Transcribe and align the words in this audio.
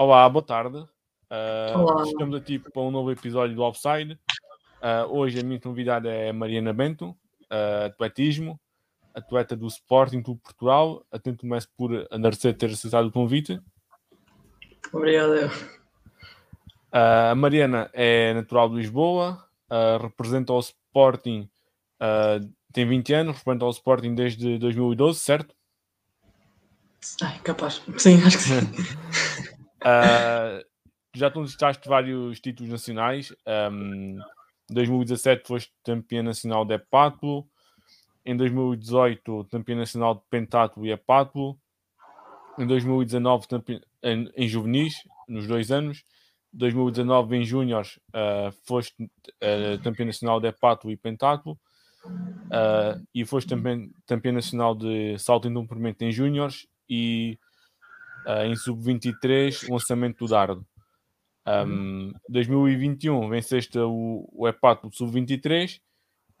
Olá, 0.00 0.26
boa 0.30 0.42
tarde. 0.42 0.78
Uh, 0.78 1.78
Olá. 1.78 2.04
Estamos 2.04 2.34
aqui 2.34 2.58
para 2.58 2.80
um 2.80 2.90
novo 2.90 3.12
episódio 3.12 3.54
do 3.54 3.60
Offside. 3.60 4.18
Uh, 4.80 5.14
hoje 5.14 5.38
a 5.38 5.42
minha 5.42 5.60
convidada 5.60 6.10
é 6.10 6.32
Mariana 6.32 6.72
Bento, 6.72 7.10
uh, 7.10 7.84
atletismo, 7.84 8.58
atleta 9.12 9.54
do 9.54 9.66
Sporting 9.66 10.22
do 10.22 10.36
Portugal. 10.36 11.04
Atento 11.12 11.46
mais 11.46 11.66
por 11.66 12.08
agradecer 12.10 12.54
ter 12.54 12.70
aceitado 12.70 13.08
o 13.08 13.12
convite. 13.12 13.60
Obrigado. 14.90 15.50
a 16.90 17.34
Mariana 17.34 17.90
é 17.92 18.32
natural 18.32 18.70
de 18.70 18.76
Lisboa, 18.76 19.46
representa 20.00 20.54
o 20.54 20.60
Sporting, 20.60 21.46
tem 22.72 22.88
20 22.88 23.12
anos, 23.12 23.36
representa 23.36 23.66
o 23.66 23.70
Sporting 23.70 24.14
desde 24.14 24.56
2012, 24.56 25.20
certo? 25.20 25.54
Ai, 27.22 27.38
capaz. 27.40 27.82
Sim, 27.98 28.22
acho 28.24 28.38
que 28.38 28.44
sim. 28.44 28.60
Uh, 29.80 30.64
já 31.14 31.30
conquistaste 31.30 31.88
vários 31.88 32.40
títulos 32.40 32.70
nacionais. 32.70 33.32
Um, 33.72 34.18
em 34.70 34.74
2017 34.74 35.46
foste 35.46 35.72
campeão 35.84 36.22
nacional 36.22 36.64
de 36.64 36.74
hepátulo. 36.74 37.48
Em 38.24 38.36
2018, 38.36 39.48
campeão 39.50 39.78
nacional 39.78 40.14
de 40.14 40.22
pentátulo 40.30 40.86
e 40.86 40.92
hepátulo. 40.92 41.58
Em 42.58 42.66
2019, 42.66 43.46
em, 44.02 44.30
em 44.36 44.48
juvenis, 44.48 44.94
nos 45.26 45.46
dois 45.46 45.70
anos. 45.70 46.04
2019, 46.52 47.36
em 47.36 47.44
júniores, 47.44 47.98
uh, 48.08 48.52
foste 48.64 49.02
uh, 49.02 49.82
campeão 49.82 50.06
nacional 50.06 50.40
de 50.40 50.48
hepátulo 50.48 50.92
e 50.92 50.96
pentátulo. 50.96 51.58
Uh, 52.04 53.06
e 53.14 53.24
foste 53.24 53.48
também 53.48 53.92
campeão 54.06 54.32
nacional 54.32 54.74
de 54.74 55.18
salto 55.18 55.48
em 55.48 55.54
comprimento 55.54 56.02
em 56.02 56.10
júniores 56.10 56.66
e 56.88 57.38
uh, 58.26 58.44
em 58.44 58.56
sub-23 58.56 59.68
o 59.68 59.74
lançamento 59.74 60.18
do 60.18 60.28
dardo. 60.28 60.66
Um, 61.46 62.12
2021 62.28 63.28
venceste 63.28 63.78
o, 63.78 64.28
o 64.32 64.46
EPAT 64.46 64.82
sub-23 64.92 65.80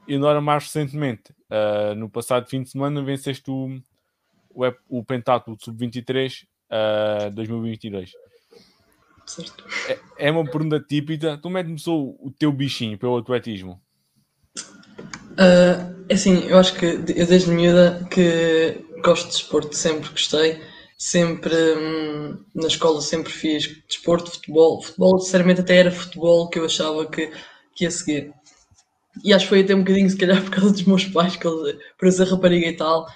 e 0.06 0.14
agora 0.14 0.40
mais 0.40 0.64
recentemente, 0.64 1.32
uh, 1.50 1.94
no 1.94 2.08
passado 2.08 2.48
fim 2.48 2.62
de 2.62 2.70
semana, 2.70 3.02
venceste 3.02 3.50
o, 3.50 3.80
o, 4.50 4.72
o 4.88 5.04
pentátulo 5.04 5.56
sub-23 5.60 6.44
uh, 6.70 7.30
2022. 7.32 8.12
Certo. 9.26 9.64
É, 9.88 10.26
é 10.26 10.30
uma 10.30 10.44
pergunta 10.44 10.80
típica. 10.80 11.38
Como 11.38 11.56
é 11.56 11.62
que 11.62 11.68
começou 11.68 12.18
o 12.20 12.30
teu 12.30 12.50
bichinho 12.52 12.98
pelo 12.98 13.16
atletismo? 13.16 13.80
Uh, 15.32 16.12
assim, 16.12 16.46
eu 16.48 16.58
acho 16.58 16.74
que 16.74 16.86
eu 16.86 17.26
desde 17.26 17.50
miúda 17.50 18.06
que 18.10 18.84
gosto 19.02 19.28
de 19.28 19.34
esporte, 19.34 19.76
sempre 19.76 20.10
gostei 20.10 20.60
sempre 21.00 21.54
hum, 21.54 22.44
na 22.54 22.66
escola 22.66 23.00
sempre 23.00 23.32
fiz 23.32 23.66
desporto, 23.88 24.30
futebol. 24.30 24.82
Futebol, 24.82 25.18
sinceramente, 25.18 25.62
até 25.62 25.76
era 25.78 25.90
futebol 25.90 26.50
que 26.50 26.58
eu 26.58 26.66
achava 26.66 27.06
que, 27.06 27.32
que 27.74 27.84
ia 27.84 27.90
seguir. 27.90 28.34
E 29.24 29.32
acho 29.32 29.46
que 29.46 29.48
foi 29.48 29.60
até 29.62 29.74
um 29.74 29.78
bocadinho, 29.78 30.10
se 30.10 30.18
calhar, 30.18 30.40
por 30.44 30.50
causa 30.50 30.72
dos 30.72 30.82
meus 30.82 31.06
pais, 31.06 31.36
que 31.36 31.48
eles, 31.48 31.78
por 31.98 32.12
ser 32.12 32.28
rapariga 32.28 32.66
e 32.66 32.76
tal, 32.76 33.06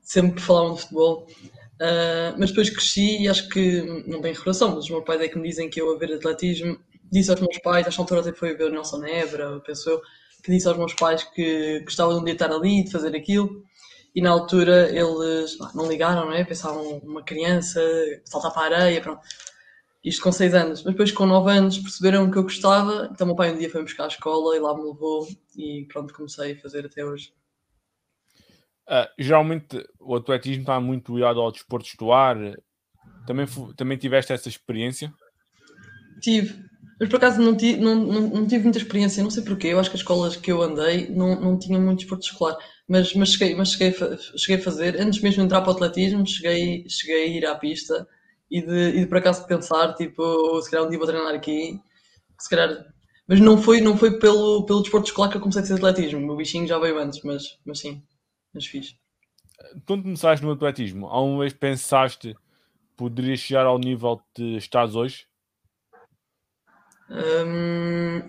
sempre 0.00 0.40
falavam 0.40 0.76
de 0.76 0.80
futebol. 0.80 1.26
Uh, 1.74 2.32
mas 2.38 2.48
depois 2.48 2.70
cresci 2.70 3.24
e 3.24 3.28
acho 3.28 3.50
que, 3.50 3.82
não 4.06 4.22
tem 4.22 4.32
relação, 4.32 4.70
mas 4.70 4.84
os 4.84 4.90
meus 4.90 5.04
pais 5.04 5.20
é 5.20 5.28
que 5.28 5.38
me 5.38 5.46
dizem 5.46 5.68
que 5.68 5.78
eu 5.78 5.94
a 5.94 5.98
ver 5.98 6.14
atletismo. 6.14 6.78
Disse 7.12 7.30
aos 7.30 7.40
meus 7.40 7.58
pais, 7.58 7.86
acho 7.86 7.96
que 7.96 8.00
altura 8.00 8.20
até 8.22 8.32
foi 8.32 8.56
ver 8.56 8.64
o 8.64 8.70
Nelson 8.70 8.98
Nebra, 8.98 9.60
penso 9.60 9.90
eu, 9.90 10.00
que 10.42 10.50
disse 10.50 10.66
aos 10.66 10.78
meus 10.78 10.94
pais 10.94 11.22
que 11.22 11.80
gostava 11.80 12.14
de 12.14 12.20
um 12.20 12.24
dia 12.24 12.32
estar 12.32 12.50
ali, 12.50 12.82
de 12.82 12.90
fazer 12.90 13.14
aquilo 13.14 13.62
e 14.16 14.22
na 14.22 14.30
altura 14.30 14.88
eles 14.88 15.58
não 15.74 15.86
ligaram, 15.86 16.24
não 16.24 16.32
é? 16.32 16.42
Pensavam 16.42 16.96
uma 17.00 17.22
criança, 17.22 17.78
saltar 18.24 18.50
para 18.50 18.76
a 18.76 18.80
areia, 18.80 19.02
pronto. 19.02 19.20
Isto 20.02 20.22
com 20.22 20.32
6 20.32 20.54
anos. 20.54 20.82
Mas 20.82 20.94
depois, 20.94 21.12
com 21.12 21.26
9 21.26 21.50
anos, 21.50 21.78
perceberam 21.78 22.30
que 22.30 22.38
eu 22.38 22.42
gostava. 22.42 23.10
Então, 23.12 23.26
meu 23.26 23.36
pai 23.36 23.52
um 23.52 23.58
dia 23.58 23.68
foi 23.68 23.82
buscar 23.82 24.04
à 24.04 24.06
escola 24.06 24.56
e 24.56 24.58
lá 24.58 24.74
me 24.74 24.84
levou. 24.84 25.28
E 25.54 25.84
pronto, 25.92 26.14
comecei 26.14 26.52
a 26.52 26.58
fazer 26.58 26.86
até 26.86 27.04
hoje. 27.04 27.30
Uh, 28.88 29.06
geralmente, 29.18 29.86
o 30.00 30.16
atletismo 30.16 30.62
está 30.62 30.80
muito 30.80 31.14
ligado 31.14 31.38
ao 31.38 31.52
desporto 31.52 31.86
escolar. 31.86 32.38
Também, 33.26 33.46
também 33.76 33.98
tiveste 33.98 34.32
essa 34.32 34.48
experiência? 34.48 35.12
Tive. 36.22 36.64
Mas 36.98 37.08
por 37.08 37.16
acaso 37.16 37.40
não, 37.40 37.56
tive, 37.56 37.80
não, 37.80 37.94
não, 37.94 38.20
não 38.22 38.46
tive 38.46 38.64
muita 38.64 38.78
experiência, 38.78 39.22
não 39.22 39.30
sei 39.30 39.42
porquê. 39.42 39.68
Eu 39.68 39.78
acho 39.78 39.90
que 39.90 39.96
as 39.96 40.00
escolas 40.00 40.36
que 40.36 40.50
eu 40.50 40.62
andei 40.62 41.08
não, 41.10 41.38
não 41.40 41.58
tinham 41.58 41.80
muito 41.80 41.98
desporto 41.98 42.26
escolar 42.26 42.56
mas, 42.88 43.12
mas, 43.14 43.30
cheguei, 43.30 43.54
mas 43.54 43.72
cheguei, 43.72 43.92
cheguei 44.36 44.56
a 44.56 44.64
fazer, 44.64 45.00
antes 45.00 45.20
mesmo 45.20 45.40
de 45.40 45.46
entrar 45.46 45.60
para 45.62 45.72
o 45.72 45.74
atletismo, 45.74 46.26
cheguei, 46.26 46.88
cheguei 46.88 47.24
a 47.24 47.26
ir 47.26 47.46
à 47.46 47.54
pista 47.56 48.06
e 48.50 48.62
de, 48.62 48.88
e 48.90 49.00
de 49.00 49.06
por 49.06 49.18
acaso 49.18 49.46
pensar, 49.46 49.94
tipo, 49.94 50.60
se 50.62 50.70
calhar 50.70 50.86
um 50.86 50.88
dia 50.88 50.98
vou 50.98 51.06
treinar 51.06 51.34
aqui, 51.34 51.80
se 52.38 52.48
calhar. 52.48 52.86
Mas 53.26 53.40
não 53.40 53.58
foi, 53.58 53.80
não 53.80 53.96
foi 53.98 54.20
pelo, 54.20 54.64
pelo 54.66 54.82
desporto 54.82 55.08
escolar 55.08 55.30
que 55.30 55.36
eu 55.36 55.40
comecei 55.40 55.62
a 55.62 55.66
fazer 55.66 55.74
atletismo, 55.74 56.20
o 56.20 56.26
meu 56.26 56.36
bichinho 56.36 56.66
já 56.66 56.78
veio 56.78 56.96
antes, 56.98 57.20
mas, 57.24 57.58
mas 57.66 57.80
sim, 57.80 58.00
mas 58.54 58.66
fiz. 58.66 58.96
Quando 59.84 60.04
começaste 60.04 60.44
no 60.44 60.52
atletismo, 60.52 61.06
alguma 61.06 61.40
vez 61.40 61.52
pensaste 61.52 62.36
poderias 62.96 63.40
chegar 63.40 63.66
ao 63.66 63.78
nível 63.78 64.20
que 64.32 64.56
estás 64.56 64.94
hoje? 64.94 65.26
Hum, 67.10 68.22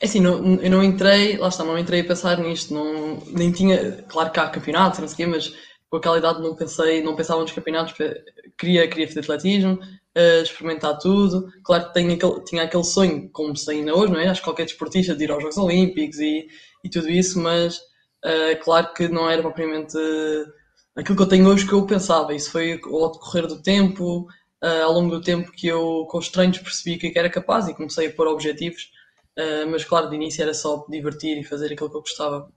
é 0.00 0.06
assim, 0.06 0.20
não, 0.20 0.54
eu 0.56 0.70
não 0.70 0.82
entrei, 0.82 1.36
lá 1.36 1.48
está, 1.48 1.64
não 1.64 1.78
entrei 1.78 2.00
a 2.00 2.04
pensar 2.04 2.38
nisto, 2.38 2.72
não, 2.72 3.18
nem 3.26 3.50
tinha, 3.50 4.04
claro 4.08 4.30
que 4.30 4.40
há 4.40 4.48
campeonatos, 4.48 5.00
não 5.00 5.08
sei 5.08 5.14
o 5.14 5.16
quê, 5.16 5.26
mas 5.26 5.54
com 5.90 5.96
aquela 5.96 6.18
idade 6.18 6.40
não 6.40 6.54
pensei, 6.54 7.02
não 7.02 7.16
pensava 7.16 7.40
nos 7.40 7.52
campeonatos, 7.52 7.94
queria, 8.58 8.88
queria 8.88 9.08
fazer 9.08 9.20
atletismo, 9.20 9.74
uh, 9.74 10.42
experimentar 10.42 10.98
tudo, 10.98 11.48
claro 11.64 11.88
que 11.88 11.94
tenho 11.94 12.12
aquele, 12.14 12.44
tinha 12.44 12.62
aquele 12.62 12.84
sonho, 12.84 13.28
como 13.30 13.56
se 13.56 13.70
ainda 13.70 13.94
hoje, 13.94 14.12
não 14.12 14.20
é? 14.20 14.28
Acho 14.28 14.40
que 14.40 14.46
qualquer 14.46 14.66
desportista 14.66 15.16
de 15.16 15.24
ir 15.24 15.30
aos 15.30 15.42
Jogos 15.42 15.58
Olímpicos 15.58 16.18
e, 16.18 16.46
e 16.84 16.90
tudo 16.90 17.08
isso, 17.08 17.40
mas 17.40 17.78
uh, 18.24 18.62
claro 18.62 18.92
que 18.94 19.08
não 19.08 19.28
era 19.28 19.42
propriamente 19.42 19.96
aquilo 20.96 21.16
que 21.16 21.22
eu 21.22 21.28
tenho 21.28 21.48
hoje 21.48 21.66
que 21.66 21.72
eu 21.72 21.86
pensava, 21.86 22.34
isso 22.34 22.50
foi 22.50 22.80
ao 22.84 23.12
decorrer 23.12 23.46
do 23.46 23.62
tempo, 23.62 24.26
uh, 24.62 24.84
ao 24.84 24.92
longo 24.92 25.10
do 25.10 25.20
tempo 25.20 25.52
que 25.52 25.66
eu 25.66 26.06
com 26.10 26.18
os 26.18 26.28
treinos 26.28 26.58
percebi 26.58 26.98
que 26.98 27.18
era 27.18 27.30
capaz 27.30 27.68
e 27.68 27.74
comecei 27.74 28.08
a 28.08 28.12
pôr 28.12 28.26
objetivos 28.26 28.90
Uh, 29.38 29.70
mas 29.70 29.84
claro, 29.84 30.10
de 30.10 30.16
início 30.16 30.42
era 30.42 30.52
só 30.52 30.84
divertir 30.88 31.38
e 31.38 31.44
fazer 31.44 31.72
aquilo 31.72 31.88
que 31.88 31.96
eu 31.96 32.00
gostava. 32.00 32.50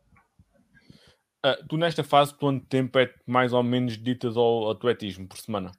Uh, 1.45 1.67
tu 1.69 1.77
nesta 1.77 2.03
fase, 2.03 2.33
quanto 2.33 2.65
tempo 2.65 2.97
é 2.97 3.07
mais 3.27 3.53
ou 3.53 3.61
menos 3.61 4.01
ditas 4.01 4.35
ao 4.35 4.71
atletismo 4.71 5.27
por 5.27 5.37
semana? 5.37 5.71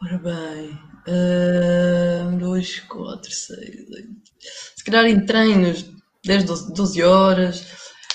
Ora 0.00 0.18
bem, 0.18 0.70
uh, 1.08 2.38
2, 2.38 2.80
4, 2.80 3.30
6, 3.30 3.90
8. 3.90 4.08
Se 4.76 4.84
calhar 4.84 5.06
em 5.06 5.26
treinos, 5.26 5.84
10, 6.24 6.44
12, 6.44 6.74
12 6.74 7.02
horas, 7.02 7.66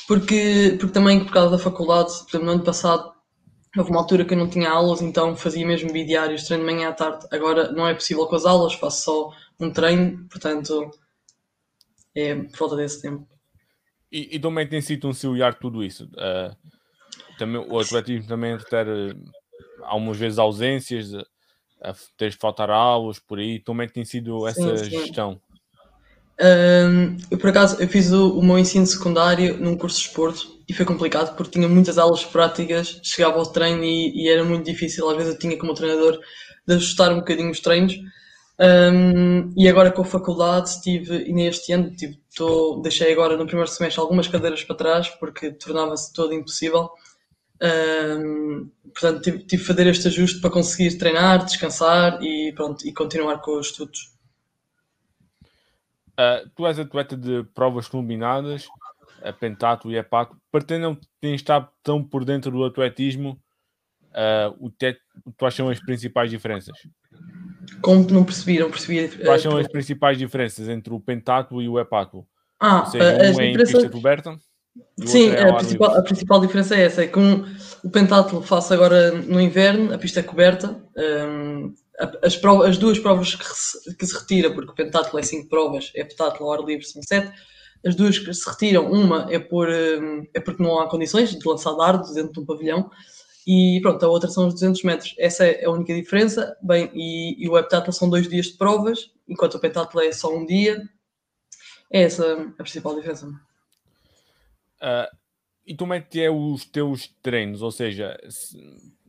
porque, 0.07 0.77
porque 0.79 0.93
também 0.93 1.25
por 1.25 1.33
causa 1.33 1.57
da 1.57 1.59
faculdade, 1.59 2.13
no 2.33 2.49
ano 2.49 2.63
passado 2.63 3.12
houve 3.77 3.89
uma 3.89 3.99
altura 3.99 4.23
que 4.25 4.33
eu 4.33 4.37
não 4.37 4.49
tinha 4.49 4.69
aulas, 4.69 5.01
então 5.01 5.35
fazia 5.35 5.65
mesmo 5.65 5.91
bidiários, 5.91 6.43
treino 6.43 6.65
de 6.65 6.73
manhã 6.73 6.89
à 6.89 6.93
tarde. 6.93 7.25
Agora 7.31 7.71
não 7.71 7.87
é 7.87 7.93
possível 7.93 8.27
com 8.27 8.35
as 8.35 8.45
aulas, 8.45 8.73
faço 8.73 9.03
só 9.03 9.33
um 9.59 9.71
treino, 9.71 10.27
portanto 10.29 10.91
é 12.15 12.35
por 12.35 12.57
falta 12.57 12.75
desse 12.75 13.01
tempo. 13.01 13.27
E, 14.11 14.35
e 14.35 14.39
também 14.39 14.67
tem 14.67 14.79
sido 14.79 15.07
conciliar 15.07 15.55
tudo 15.55 15.83
isso. 15.83 16.05
Uh, 16.13 16.55
também, 17.37 17.65
o 17.67 17.79
atletismo 17.79 18.27
também 18.27 18.57
ter 18.57 18.87
uh, 18.87 19.31
algumas 19.81 20.17
vezes 20.17 20.37
ausências, 20.37 21.13
uh, 21.13 21.25
teres 22.15 22.35
de 22.35 22.39
faltar 22.39 22.69
aulas 22.69 23.17
por 23.17 23.39
aí, 23.39 23.59
também 23.59 23.89
tem 23.89 24.05
sido 24.05 24.47
essa 24.47 24.77
sim, 24.77 24.85
sim. 24.85 24.99
gestão. 24.99 25.41
Um, 26.39 27.17
eu 27.29 27.37
por 27.37 27.51
acaso 27.51 27.81
eu 27.81 27.87
fiz 27.87 28.11
o, 28.11 28.39
o, 28.39 28.43
meu 28.43 28.57
ensino 28.57 28.87
secundário 28.87 29.55
num 29.57 29.77
curso 29.77 29.99
de 29.99 30.07
esporte 30.07 30.47
e 30.67 30.73
foi 30.73 30.85
complicado 30.85 31.35
porque 31.35 31.51
tinha 31.51 31.67
muitas 31.67 31.97
aulas 31.97 32.23
práticas, 32.23 32.99
chegava 33.03 33.37
ao 33.37 33.45
treino 33.45 33.83
e, 33.83 34.11
e 34.15 34.29
era 34.29 34.43
muito 34.43 34.65
difícil. 34.65 35.09
Às 35.09 35.17
vezes 35.17 35.33
eu 35.33 35.39
tinha 35.39 35.57
como 35.57 35.73
treinador 35.73 36.19
de 36.67 36.75
ajustar 36.75 37.11
um 37.11 37.17
bocadinho 37.17 37.51
os 37.51 37.59
treinos 37.59 37.95
um, 38.59 39.51
e 39.57 39.67
agora 39.67 39.91
com 39.91 40.03
a 40.03 40.05
faculdade 40.05 40.81
tive, 40.81 41.27
e 41.27 41.33
neste 41.33 41.73
ano 41.73 41.89
tive, 41.95 42.19
tô, 42.35 42.79
deixei 42.83 43.11
agora 43.11 43.35
no 43.35 43.47
primeiro 43.47 43.69
semestre 43.69 43.99
algumas 43.99 44.27
cadeiras 44.27 44.63
para 44.63 44.75
trás 44.75 45.09
porque 45.09 45.51
tornava-se 45.51 46.13
todo 46.13 46.33
impossível. 46.33 46.89
Um, 47.61 48.69
portanto, 48.93 49.21
tive, 49.21 49.39
tive 49.39 49.61
de 49.61 49.67
fazer 49.67 49.87
este 49.87 50.07
ajuste 50.07 50.39
para 50.39 50.49
conseguir 50.49 50.97
treinar, 50.97 51.43
descansar 51.43 52.21
e, 52.21 52.53
pronto, 52.53 52.85
e 52.87 52.93
continuar 52.93 53.39
com 53.41 53.57
os 53.57 53.67
estudos. 53.67 54.13
Uh, 56.13 56.47
tu 56.55 56.67
és 56.67 56.77
atleta 56.77 57.17
de 57.17 57.43
provas 57.55 57.87
combinadas, 57.87 58.67
a 59.23 59.33
pentato 59.33 59.91
e 59.91 59.97
a 59.97 60.03
pato. 60.03 60.35
Para 60.51 60.63
ter 60.63 60.77
não 60.77 60.97
ter 61.19 61.33
estado 61.33 61.69
tão 61.81 62.03
por 62.03 62.25
dentro 62.25 62.51
do 62.51 62.63
atletismo, 62.63 63.39
uh, 64.11 64.55
o 64.59 64.69
te, 64.69 64.97
quais 65.37 65.53
são 65.53 65.69
as 65.69 65.79
principais 65.79 66.29
diferenças? 66.29 66.77
Como 67.81 68.07
não 68.11 68.23
percebi, 68.23 68.59
não 68.59 68.69
percebi. 68.69 69.07
Quais 69.23 69.41
são 69.41 69.57
as 69.57 69.67
principais 69.67 70.17
diferenças 70.17 70.67
entre 70.67 70.93
o 70.93 70.99
pentátulo 70.99 71.61
e 71.61 71.69
o 71.69 71.79
hepátulo? 71.79 72.27
Ah, 72.59 72.85
seja, 72.85 73.03
um 73.03 73.41
é 73.41 73.45
em 73.45 73.57
pista 73.57 73.89
coberta? 73.89 74.35
Sim, 75.05 75.29
é 75.29 75.49
a, 75.49 75.53
principal, 75.53 75.97
a 75.97 76.01
principal 76.01 76.41
diferença 76.41 76.75
é 76.75 76.81
essa, 76.81 77.03
é 77.03 77.07
que 77.07 77.19
um, 77.19 77.45
o 77.83 77.89
pentátulo 77.89 78.41
faço 78.41 78.73
agora 78.73 79.11
no 79.11 79.39
inverno, 79.39 79.93
a 79.93 79.97
pista 79.97 80.19
é 80.19 80.23
coberta, 80.23 80.81
um, 80.97 81.73
as, 82.23 82.35
provas, 82.35 82.69
as 82.69 82.77
duas 82.77 82.97
provas 82.97 83.35
que, 83.35 83.45
se, 83.45 83.95
que 83.95 84.05
se 84.05 84.17
retira, 84.17 84.51
porque 84.51 84.71
o 84.71 84.75
pentatlo 84.75 85.19
é 85.19 85.23
5 85.23 85.47
provas, 85.47 85.91
é 85.95 86.03
pentatlo 86.03 86.47
ao 86.47 86.53
ar 86.53 86.65
livre, 86.65 86.85
são 86.85 87.01
7. 87.03 87.31
As 87.85 87.95
duas 87.95 88.17
que 88.17 88.33
se 88.33 88.49
retiram, 88.49 88.91
uma 88.91 89.27
é, 89.29 89.39
por, 89.39 89.67
hum, 89.69 90.25
é 90.33 90.39
porque 90.39 90.63
não 90.63 90.79
há 90.79 90.89
condições 90.89 91.31
de 91.37 91.47
lançar 91.47 91.73
dardos 91.73 92.13
dentro 92.13 92.33
de 92.33 92.39
um 92.39 92.45
pavilhão, 92.45 92.89
e 93.45 93.79
pronto, 93.81 94.03
a 94.05 94.09
outra 94.09 94.29
são 94.29 94.47
os 94.47 94.53
200 94.53 94.83
metros. 94.83 95.15
Essa 95.19 95.45
é 95.45 95.65
a 95.65 95.71
única 95.71 95.93
diferença. 95.93 96.57
Bem, 96.61 96.89
e, 96.93 97.43
e 97.43 97.49
o 97.49 97.57
heptatlo 97.57 97.91
são 97.91 98.09
dois 98.09 98.27
dias 98.27 98.47
de 98.47 98.53
provas, 98.53 99.11
enquanto 99.27 99.55
o 99.55 99.59
pentatlo 99.59 99.99
é 99.99 100.11
só 100.13 100.33
um 100.33 100.45
dia. 100.45 100.81
É 101.91 102.03
essa 102.03 102.53
a 102.57 102.63
principal 102.63 102.95
diferença. 102.95 103.27
Uh, 103.27 105.15
e 105.65 105.75
como 105.75 105.93
é 105.93 105.99
que 105.99 106.21
é 106.21 106.31
os 106.31 106.65
teus 106.65 107.07
treinos? 107.21 107.61
Ou 107.61 107.71
seja, 107.71 108.17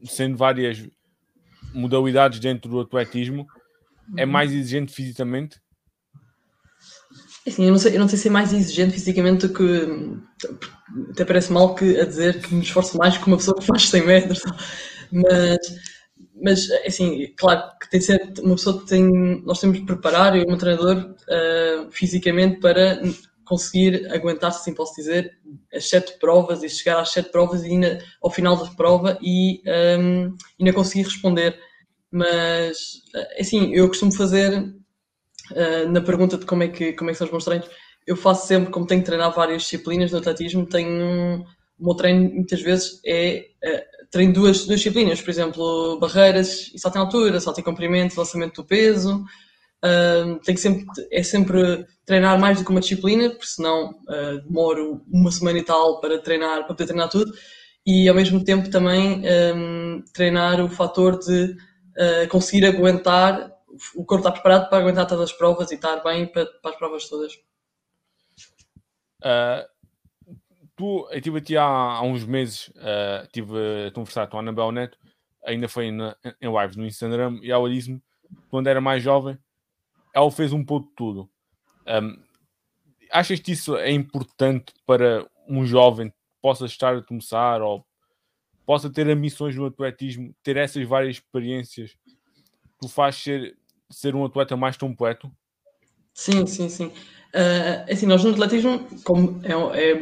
sendo 0.05 0.37
várias 0.37 0.85
modalidades 1.73 2.41
dentro 2.41 2.71
do 2.71 2.81
atletismo, 2.81 3.47
é 4.17 4.27
mais 4.27 4.53
exigente 4.53 4.93
fisicamente? 4.93 5.61
Assim, 7.47 7.65
eu, 7.65 7.73
não 7.73 7.79
sei, 7.79 7.95
eu 7.95 8.01
não 8.01 8.09
sei 8.09 8.19
se 8.19 8.29
é 8.29 8.31
mais 8.31 8.53
exigente 8.53 8.93
fisicamente 8.95 9.47
do 9.47 9.53
que. 9.53 10.19
Até 11.11 11.25
parece 11.25 11.53
mal 11.53 11.75
que, 11.75 11.99
a 12.01 12.05
dizer 12.05 12.41
que 12.41 12.55
me 12.55 12.63
esforço 12.63 12.97
mais 12.97 13.19
que 13.19 13.27
uma 13.27 13.37
pessoa 13.37 13.59
que 13.59 13.67
faz 13.67 13.89
100 13.89 14.07
metros, 14.07 14.41
mas, 15.13 15.59
mas 16.43 16.71
assim, 16.87 17.35
claro 17.37 17.63
que 17.81 17.91
tem 17.91 18.01
ser 18.01 18.33
uma 18.43 18.55
pessoa 18.55 18.81
que 18.81 18.87
tem. 18.87 19.43
Nós 19.45 19.61
temos 19.61 19.79
de 19.79 19.85
preparar, 19.85 20.37
eu, 20.37 20.45
um 20.49 20.57
treinador, 20.57 21.15
uh, 21.29 21.91
fisicamente 21.91 22.61
para 22.61 23.01
conseguir 23.45 24.11
aguentar, 24.11 24.53
se 24.53 24.61
assim 24.61 24.75
posso 24.75 24.95
dizer, 24.95 25.39
as 25.73 25.89
sete 25.89 26.19
provas 26.19 26.63
e 26.63 26.69
chegar 26.69 27.01
às 27.01 27.11
sete 27.11 27.31
provas 27.31 27.63
e 27.63 27.67
ainda 27.67 28.03
ao 28.23 28.31
final 28.31 28.57
da 28.57 28.71
prova 28.71 29.19
e 29.23 29.63
um, 29.99 30.35
ainda 30.59 30.73
conseguir 30.73 31.05
responder. 31.05 31.59
Mas, 32.11 33.03
assim, 33.39 33.75
eu 33.75 33.89
costumo 33.89 34.15
fazer, 34.15 34.73
uh, 35.53 35.89
na 35.91 36.01
pergunta 36.01 36.37
de 36.37 36.47
como 36.47 36.63
é, 36.63 36.69
que, 36.69 36.93
como 36.93 37.11
é 37.11 37.13
que 37.13 37.19
são 37.19 37.27
os 37.27 37.33
meus 37.33 37.45
treinos, 37.45 37.69
eu 38.07 38.17
faço 38.17 38.47
sempre, 38.47 38.71
como 38.71 38.87
tenho 38.87 39.01
que 39.01 39.07
treinar 39.07 39.35
várias 39.35 39.63
disciplinas 39.63 40.13
no 40.13 40.19
atletismo, 40.19 40.67
tenho 40.67 41.45
o 41.79 41.85
meu 41.87 41.95
treino 41.95 42.33
muitas 42.33 42.63
vezes 42.63 43.01
é 43.05 43.47
uh, 43.65 44.09
treino 44.11 44.33
duas, 44.33 44.65
duas 44.67 44.79
disciplinas, 44.79 45.21
por 45.21 45.31
exemplo, 45.31 45.99
barreiras 45.99 46.71
e 46.73 46.79
salto 46.79 46.97
em 46.97 47.01
altura, 47.01 47.41
salto 47.41 47.61
em 47.61 47.65
comprimento, 47.65 48.17
lançamento 48.17 48.63
do 48.63 48.67
peso, 48.67 49.25
Uh, 49.85 50.41
que 50.41 50.57
sempre, 50.57 50.87
é 51.13 51.23
sempre 51.23 51.85
treinar 52.07 52.41
mais 52.41 52.57
do 52.57 52.65
que 52.65 52.71
uma 52.71 52.81
disciplina, 52.81 53.29
porque 53.29 53.45
senão 53.45 53.91
uh, 53.91 54.41
demoro 54.47 55.03
uma 55.13 55.31
semana 55.31 55.59
e 55.59 55.63
tal 55.63 56.01
para 56.01 56.19
treinar, 56.19 56.61
para 56.61 56.69
poder 56.69 56.87
treinar 56.87 57.11
tudo, 57.11 57.31
e 57.87 58.09
ao 58.09 58.15
mesmo 58.15 58.43
tempo 58.43 58.71
também 58.71 59.23
um, 59.55 60.03
treinar 60.15 60.59
o 60.65 60.71
fator 60.71 61.19
de 61.19 61.45
uh, 61.45 62.29
conseguir 62.31 62.65
aguentar, 62.65 63.51
o 63.95 64.05
corpo 64.05 64.27
está 64.27 64.33
preparado 64.33 64.69
para 64.69 64.79
aguentar 64.79 65.07
todas 65.07 65.31
as 65.31 65.37
provas 65.37 65.71
e 65.71 65.75
estar 65.75 66.03
bem 66.03 66.27
para, 66.27 66.47
para 66.47 66.71
as 66.71 66.77
provas 66.77 67.09
todas. 67.09 67.35
Uh, 69.21 69.67
tu, 70.77 71.09
eu 71.11 71.17
estive 71.17 71.39
aqui 71.39 71.57
há, 71.57 71.65
há 71.65 72.03
uns 72.03 72.25
meses, 72.25 72.69
uh, 72.69 73.89
a 73.89 73.91
conversar 73.93 74.27
com 74.27 74.37
a 74.37 74.41
Anabel 74.41 74.73
Neto, 74.73 74.99
ainda 75.45 75.69
foi 75.69 75.91
na, 75.91 76.17
em 76.41 76.49
live 76.49 76.77
no 76.77 76.87
Instagram, 76.87 77.39
e 77.43 77.51
ela 77.51 77.69
disse-me, 77.69 78.03
quando 78.49 78.69
era 78.69 78.81
mais 78.81 79.03
jovem, 79.03 79.39
ela 80.15 80.31
fez 80.31 80.53
um 80.53 80.65
pouco 80.65 80.89
de 80.89 80.95
tudo. 80.95 81.31
Um, 81.87 82.23
achas 83.11 83.41
que 83.41 83.53
isso 83.53 83.77
é 83.77 83.91
importante 83.91 84.73
para 84.87 85.27
um 85.49 85.65
jovem 85.67 86.11
que 86.11 86.17
possa 86.41 86.67
estar 86.67 86.97
a 86.97 87.03
começar 87.03 87.61
ou 87.63 87.87
possa 88.65 88.91
ter 88.91 89.09
ambições 89.09 89.55
no 89.55 89.67
atletismo, 89.67 90.35
ter 90.43 90.57
essas 90.57 90.87
várias 90.87 91.17
experiências, 91.17 91.97
tu 92.81 92.89
faz 92.89 93.17
ser, 93.17 93.57
ser 93.95 94.15
um 94.15 94.25
atleta 94.25 94.57
mais 94.57 94.77
completo? 94.77 95.31
Sim, 96.13 96.47
sim, 96.47 96.69
sim. 96.69 96.87
Uh, 96.87 97.91
assim, 97.91 98.07
nós 98.07 98.23
no 98.23 98.31
atletismo, 98.31 98.87
como 99.03 99.41
é, 99.43 99.53
é, 99.53 100.01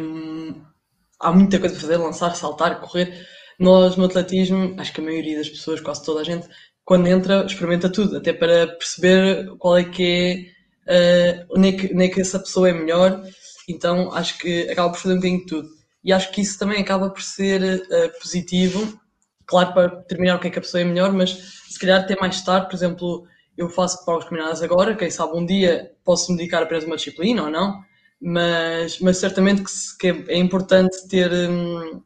há 1.19 1.33
muita 1.33 1.59
coisa 1.59 1.75
para 1.75 1.81
fazer, 1.81 1.97
lançar, 1.97 2.35
saltar, 2.35 2.81
correr, 2.81 3.27
nós 3.59 3.97
no 3.97 4.05
atletismo, 4.05 4.75
acho 4.79 4.93
que 4.93 5.00
a 5.00 5.05
maioria 5.05 5.39
das 5.39 5.49
pessoas, 5.49 5.81
quase 5.81 6.05
toda 6.05 6.21
a 6.21 6.25
gente, 6.25 6.47
quando 6.85 7.06
entra, 7.06 7.44
experimenta 7.44 7.89
tudo, 7.89 8.17
até 8.17 8.33
para 8.33 8.67
perceber 8.67 9.56
qual 9.59 9.79
é 9.79 9.85
que 9.85 10.53
é, 10.87 11.45
uh, 11.47 11.56
onde, 11.56 11.69
é 11.69 11.73
que, 11.73 11.95
onde 11.95 12.05
é 12.05 12.09
que 12.09 12.21
essa 12.21 12.38
pessoa 12.38 12.69
é 12.69 12.73
melhor. 12.73 13.23
Então 13.69 14.12
acho 14.12 14.38
que 14.38 14.69
acaba 14.71 14.91
por 14.91 14.99
fazer 14.99 15.15
um 15.15 15.19
bocadinho 15.19 15.41
de 15.41 15.47
tudo. 15.47 15.69
E 16.05 16.12
acho 16.12 16.31
que 16.33 16.41
isso 16.41 16.59
também 16.59 16.81
acaba 16.83 17.11
por 17.11 17.23
ser 17.23 17.62
uh, 17.62 18.21
positivo, 18.21 19.00
claro, 19.47 19.73
para 19.73 19.87
determinar 19.87 20.37
o 20.37 20.41
que 20.41 20.49
é 20.49 20.50
que 20.50 20.59
a 20.59 20.62
pessoa 20.62 20.81
é 20.81 20.85
melhor, 20.85 21.12
mas 21.12 21.31
se 21.69 21.79
calhar 21.79 22.00
até 22.00 22.17
mais 22.17 22.43
tarde, 22.43 22.67
por 22.67 22.75
exemplo, 22.75 23.27
eu 23.56 23.69
faço 23.69 24.04
provas 24.04 24.25
combinadas 24.25 24.62
agora, 24.62 24.96
quem 24.96 25.10
sabe 25.10 25.37
um 25.37 25.44
dia 25.44 25.93
posso 26.04 26.31
me 26.32 26.38
dedicar 26.38 26.62
apenas 26.62 26.84
a 26.84 26.87
uma 26.87 26.96
disciplina 26.96 27.44
ou 27.44 27.50
não, 27.50 27.82
mas, 28.20 28.99
mas 29.00 29.19
certamente 29.19 29.62
que, 29.62 29.70
se, 29.70 29.96
que 29.96 30.08
é, 30.28 30.37
importante 30.38 31.08
ter. 31.08 31.32
Um, 31.32 32.02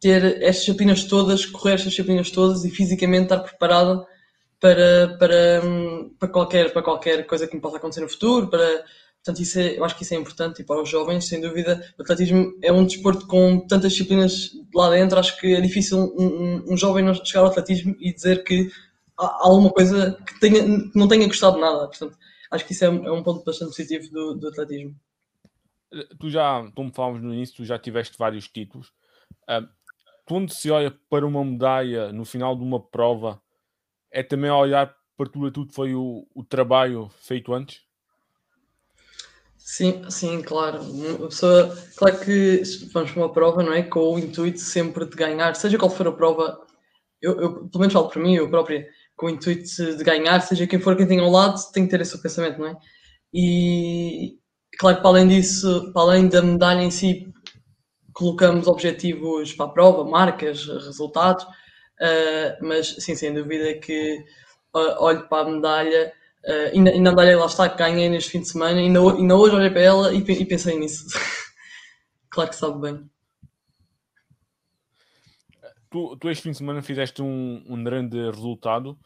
ter 0.00 0.42
estas 0.42 0.64
disciplinas 0.64 1.04
todas, 1.04 1.46
correr 1.46 1.74
estas 1.74 1.90
disciplinas 1.90 2.30
todas 2.30 2.64
e 2.64 2.70
fisicamente 2.70 3.24
estar 3.24 3.38
preparada 3.38 4.04
para, 4.60 5.16
para, 5.18 5.62
para, 6.18 6.28
qualquer, 6.28 6.72
para 6.72 6.82
qualquer 6.82 7.26
coisa 7.26 7.46
que 7.46 7.54
me 7.54 7.60
possa 7.60 7.76
acontecer 7.76 8.00
no 8.00 8.08
futuro. 8.08 8.48
Para, 8.48 8.84
portanto, 9.16 9.42
isso 9.42 9.58
é, 9.58 9.78
eu 9.78 9.84
acho 9.84 9.96
que 9.96 10.02
isso 10.02 10.14
é 10.14 10.16
importante 10.16 10.62
e 10.62 10.64
para 10.64 10.82
os 10.82 10.88
jovens, 10.88 11.26
sem 11.26 11.40
dúvida. 11.40 11.82
O 11.98 12.02
atletismo 12.02 12.52
é 12.62 12.72
um 12.72 12.84
desporto 12.84 13.26
com 13.26 13.60
tantas 13.66 13.92
disciplinas 13.92 14.50
lá 14.74 14.90
dentro, 14.90 15.18
acho 15.18 15.38
que 15.38 15.54
é 15.54 15.60
difícil 15.60 15.98
um, 15.98 16.26
um, 16.26 16.72
um 16.72 16.76
jovem 16.76 17.12
chegar 17.24 17.40
ao 17.40 17.46
atletismo 17.46 17.96
e 18.00 18.12
dizer 18.12 18.44
que 18.44 18.70
alguma 19.18 19.70
coisa 19.70 20.16
que, 20.26 20.40
tenha, 20.40 20.62
que 20.62 20.98
não 20.98 21.08
tenha 21.08 21.26
gostado 21.26 21.58
nada. 21.58 21.88
Portanto, 21.88 22.16
acho 22.50 22.64
que 22.64 22.72
isso 22.72 22.84
é, 22.84 22.88
é 22.88 23.12
um 23.12 23.22
ponto 23.22 23.44
bastante 23.44 23.70
positivo 23.70 24.10
do, 24.10 24.34
do 24.34 24.48
atletismo. 24.48 24.94
Tu 26.18 26.30
já, 26.30 26.70
como 26.74 26.92
falámos 26.92 27.22
no 27.22 27.34
início, 27.34 27.56
tu 27.56 27.64
já 27.64 27.78
tiveste 27.78 28.18
vários 28.18 28.48
títulos. 28.48 28.88
Uh, 29.48 29.66
quando 30.24 30.52
se 30.52 30.70
olha 30.70 30.94
para 31.08 31.26
uma 31.26 31.44
medalha 31.44 32.12
no 32.12 32.24
final 32.24 32.54
de 32.54 32.62
uma 32.62 32.80
prova, 32.80 33.40
é 34.10 34.22
também 34.22 34.50
olhar 34.50 34.94
para 35.16 35.28
tudo, 35.28 35.50
tudo 35.50 35.72
foi 35.72 35.94
o, 35.94 36.26
o 36.34 36.44
trabalho 36.44 37.10
feito 37.20 37.52
antes? 37.52 37.82
Sim, 39.56 40.08
sim, 40.10 40.40
claro. 40.40 40.80
Uma 40.80 41.28
pessoa, 41.28 41.76
claro 41.96 42.20
que 42.20 42.62
vamos 42.92 43.10
para 43.10 43.20
uma 43.20 43.32
prova, 43.32 43.62
não 43.62 43.72
é? 43.72 43.82
Com 43.82 44.14
o 44.14 44.18
intuito 44.18 44.60
sempre 44.60 45.04
de 45.04 45.16
ganhar, 45.16 45.54
seja 45.56 45.76
qual 45.76 45.90
for 45.90 46.08
a 46.08 46.12
prova, 46.12 46.66
eu, 47.20 47.38
eu 47.40 47.68
pelo 47.68 47.80
menos 47.80 47.92
falo 47.92 48.08
para 48.08 48.22
mim, 48.22 48.34
eu 48.34 48.48
própria, 48.48 48.88
com 49.18 49.26
o 49.26 49.30
intuito 49.30 49.96
de 49.96 50.04
ganhar, 50.04 50.40
seja 50.40 50.66
quem 50.66 50.78
for 50.80 50.96
quem 50.96 51.06
tem 51.06 51.18
ao 51.18 51.28
lado, 51.28 51.60
tem 51.72 51.84
que 51.84 51.90
ter 51.90 52.00
esse 52.00 52.16
pensamento, 52.22 52.60
não 52.60 52.68
é? 52.68 52.76
E 53.34 54.38
claro 54.78 54.96
que 54.96 55.02
para 55.02 55.10
além 55.10 55.28
disso, 55.28 55.90
para 55.92 56.02
além 56.02 56.28
da 56.28 56.40
medalha 56.40 56.82
em 56.82 56.90
si, 56.90 57.30
colocamos 58.14 58.68
objetivos 58.68 59.52
para 59.52 59.66
a 59.66 59.70
prova, 59.70 60.08
marcas, 60.08 60.64
resultados, 60.66 61.44
uh, 61.44 62.56
mas 62.62 62.94
sim, 63.00 63.16
sem 63.16 63.34
dúvida 63.34 63.74
que 63.80 64.24
uh, 64.74 65.02
olho 65.02 65.28
para 65.28 65.48
a 65.48 65.50
medalha, 65.50 66.12
uh, 66.46 66.74
ainda, 66.74 66.90
ainda 66.90 67.10
a 67.10 67.12
medalha 67.12 67.38
lá 67.38 67.46
está, 67.46 67.68
que 67.68 67.76
ganhei 67.76 68.08
neste 68.08 68.30
fim 68.30 68.40
de 68.40 68.48
semana, 68.48 68.78
ainda, 68.78 69.00
ainda 69.00 69.36
hoje 69.36 69.56
olhei 69.56 69.70
para 69.70 69.82
ela 69.82 70.14
e, 70.14 70.18
e 70.18 70.44
pensei 70.44 70.78
nisso. 70.78 71.06
claro 72.30 72.50
que 72.50 72.56
sabe 72.56 72.80
bem. 72.80 73.17
Tu, 75.90 76.16
tu, 76.16 76.30
este 76.30 76.42
fim 76.42 76.50
de 76.50 76.58
semana 76.58 76.82
fizeste 76.82 77.22
um, 77.22 77.64
um 77.66 77.82
grande 77.82 78.18
resultado. 78.30 78.98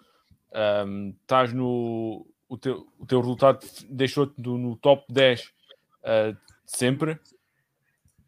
Um, 0.87 1.15
estás 1.21 1.53
no. 1.53 2.27
O 2.49 2.59
teu, 2.59 2.87
o 2.99 3.07
teu 3.07 3.21
resultado 3.21 3.61
deixou-te 3.89 4.35
no 4.39 4.77
top 4.77 5.05
10 5.11 5.41
uh, 5.41 6.37
sempre 6.67 7.19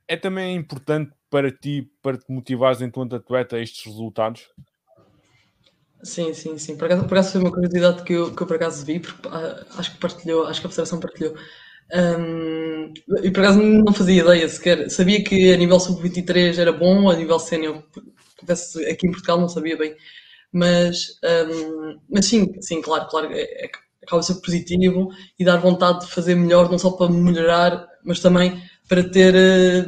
é 0.06 0.16
também 0.16 0.56
importante 0.56 1.12
para 1.30 1.50
ti, 1.50 1.90
para 2.02 2.16
te 2.16 2.30
motivares 2.30 2.80
enquanto 2.80 3.16
atleta 3.16 3.58
estes 3.58 3.84
resultados? 3.84 4.48
Sim, 6.02 6.34
sim, 6.34 6.58
sim. 6.58 6.76
Por 6.76 6.84
acaso, 6.84 7.04
por 7.04 7.14
acaso 7.14 7.32
foi 7.32 7.40
uma 7.40 7.50
curiosidade 7.50 8.02
que 8.02 8.12
eu, 8.12 8.34
que 8.34 8.42
eu 8.42 8.46
por 8.46 8.56
acaso 8.56 8.84
vi, 8.84 9.00
porque 9.00 9.26
ah, 9.28 9.64
acho 9.78 9.92
que 9.92 9.98
partilhou, 9.98 10.46
acho 10.46 10.60
que 10.60 10.66
a 10.66 10.70
Federação 10.70 11.00
partilhou. 11.00 11.34
Um, 11.92 12.92
e 13.22 13.30
por 13.30 13.40
acaso 13.40 13.62
não 13.62 13.92
fazia 13.92 14.22
ideia 14.22 14.48
sequer. 14.48 14.90
Sabia 14.90 15.24
que 15.24 15.52
a 15.52 15.56
nível 15.56 15.80
sub-23 15.80 16.58
era 16.58 16.72
bom, 16.72 17.10
a 17.10 17.16
nível 17.16 17.38
sénior, 17.38 17.82
aqui 18.52 19.06
em 19.06 19.10
Portugal 19.10 19.40
não 19.40 19.48
sabia 19.48 19.76
bem. 19.76 19.96
Mas, 20.52 21.18
um, 21.24 21.98
mas 22.08 22.26
sim, 22.26 22.54
sim, 22.60 22.80
claro, 22.80 23.08
claro, 23.08 23.32
é, 23.32 23.42
é, 23.42 23.70
acaba 24.02 24.20
de 24.20 24.26
ser 24.26 24.34
positivo 24.40 25.08
e 25.38 25.44
dar 25.44 25.56
vontade 25.56 26.00
de 26.00 26.12
fazer 26.12 26.36
melhor, 26.36 26.70
não 26.70 26.78
só 26.78 26.92
para 26.92 27.10
melhorar, 27.10 27.88
mas 28.04 28.20
também 28.20 28.62
para 28.88 29.02
ter 29.02 29.34
eh, 29.34 29.86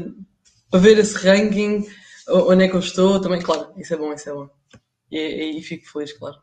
para 0.71 0.81
ver 0.81 0.99
esse 0.99 1.17
ranking, 1.17 1.87
onde 2.29 2.65
é 2.65 2.69
que 2.69 2.75
eu 2.75 2.81
estou, 2.81 3.21
também, 3.21 3.41
claro, 3.41 3.73
isso 3.77 3.95
é 3.95 3.97
bom, 3.97 4.13
isso 4.13 4.29
é 4.29 4.33
bom. 4.33 4.49
E, 5.11 5.59
e 5.59 5.63
fico 5.63 5.89
feliz, 5.91 6.13
claro. 6.13 6.37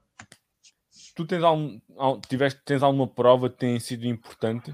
Tu 1.15 1.25
tens, 1.25 1.43
algum, 1.43 1.79
tiveste, 2.27 2.61
tens 2.65 2.81
alguma 2.81 3.07
prova 3.07 3.49
que 3.49 3.57
tem 3.57 3.79
sido 3.79 4.07
importante? 4.07 4.73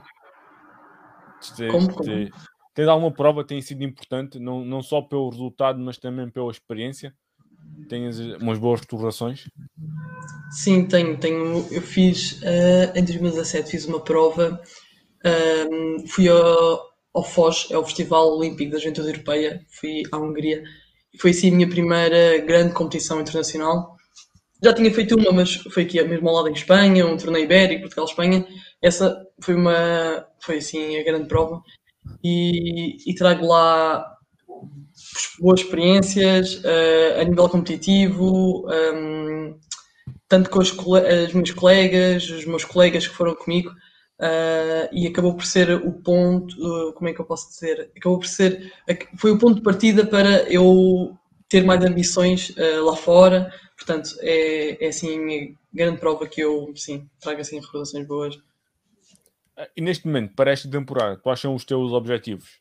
Como, 1.72 1.94
como? 1.94 2.30
Tens 2.74 2.88
alguma 2.88 3.12
prova 3.12 3.44
que 3.44 3.50
tem 3.50 3.62
sido 3.62 3.84
importante, 3.84 4.40
não, 4.40 4.64
não 4.64 4.82
só 4.82 5.02
pelo 5.02 5.30
resultado, 5.30 5.80
mas 5.80 5.98
também 5.98 6.30
pela 6.30 6.52
experiência? 6.52 7.14
Tens 7.88 8.20
umas 8.20 8.60
boas 8.60 8.82
recordações? 8.82 9.46
Sim, 10.52 10.86
tenho, 10.86 11.18
tenho. 11.18 11.68
Eu 11.72 11.82
fiz 11.82 12.42
uh, 12.42 12.92
em 12.96 13.04
2017 13.04 13.70
fiz 13.70 13.86
uma 13.86 14.00
prova, 14.00 14.62
um, 15.72 16.08
fui 16.08 16.28
ao, 16.28 16.82
ao 17.14 17.24
Foz, 17.24 17.68
é 17.72 17.78
o 17.78 17.84
Festival 17.84 18.38
Olímpico 18.38 18.72
da 18.72 18.80
Juventude 18.80 19.10
Europeia, 19.10 19.66
fui 19.70 20.04
à 20.12 20.18
Hungria. 20.18 20.64
Foi 21.20 21.32
assim 21.32 21.52
a 21.52 21.56
minha 21.56 21.70
primeira 21.70 22.38
grande 22.40 22.74
competição 22.74 23.20
internacional. 23.20 23.96
Já 24.64 24.74
tinha 24.74 24.94
feito 24.94 25.16
uma, 25.16 25.32
mas 25.32 25.56
foi 25.56 25.84
aqui 25.84 26.02
mesmo 26.04 26.28
ao 26.30 26.36
lado 26.36 26.50
em 26.50 26.54
Espanha, 26.54 27.06
um 27.06 27.18
torneio 27.18 27.46
ibérico, 27.46 27.82
Portugal-Espanha. 27.82 28.46
Essa 28.82 29.26
foi 29.42 29.56
uma, 29.56 30.28
foi 30.42 30.58
assim 30.58 30.98
a 30.98 31.04
grande 31.04 31.28
prova. 31.28 31.62
E, 32.24 32.98
e 33.10 33.16
trago 33.16 33.46
lá 33.46 34.06
boas 35.40 35.62
experiências 35.62 36.56
uh, 36.56 37.22
a 37.22 37.24
nível 37.24 37.50
competitivo, 37.50 38.68
um, 38.70 39.58
tanto 40.28 40.50
com 40.50 40.62
as, 40.62 40.72
as, 40.72 41.34
minhas 41.34 41.52
colegas, 41.52 42.30
os 42.30 42.46
meus 42.46 42.66
colegas 42.66 43.08
que 43.08 43.16
foram 43.16 43.36
comigo, 43.36 43.70
uh, 43.70 44.90
e 44.92 45.08
acabou 45.08 45.36
por 45.36 45.46
ser 45.46 45.72
o 45.72 45.92
ponto, 45.92 46.56
uh, 46.56 46.94
como 46.94 47.10
é 47.10 47.14
que 47.14 47.20
eu 47.20 47.26
posso 47.26 47.50
dizer? 47.50 47.92
Acabou 47.96 48.20
por 48.20 48.28
ser, 48.28 48.74
foi 49.18 49.32
o 49.32 49.40
ponto 49.40 49.56
de 49.56 49.62
partida 49.62 50.06
para 50.06 50.44
eu 50.52 51.18
ter 51.48 51.64
mais 51.64 51.84
ambições 51.84 52.54
lá 52.84 52.96
fora, 52.96 53.52
Portanto, 53.80 54.18
é, 54.20 54.86
é 54.86 54.90
assim 54.90 55.18
a 55.18 55.22
minha 55.22 55.56
grande 55.74 56.00
prova 56.00 56.28
que 56.28 56.42
eu, 56.42 56.74
sim, 56.76 57.10
trago 57.20 57.40
assim 57.40 57.60
recordações 57.60 58.06
boas. 58.06 58.38
E 59.76 59.82
neste 59.82 60.06
momento, 60.06 60.34
para 60.36 60.52
esta 60.52 60.70
temporada, 60.70 61.18
quais 61.18 61.40
são 61.40 61.56
os 61.56 61.64
teus 61.64 61.94
objetivos? 61.94 62.60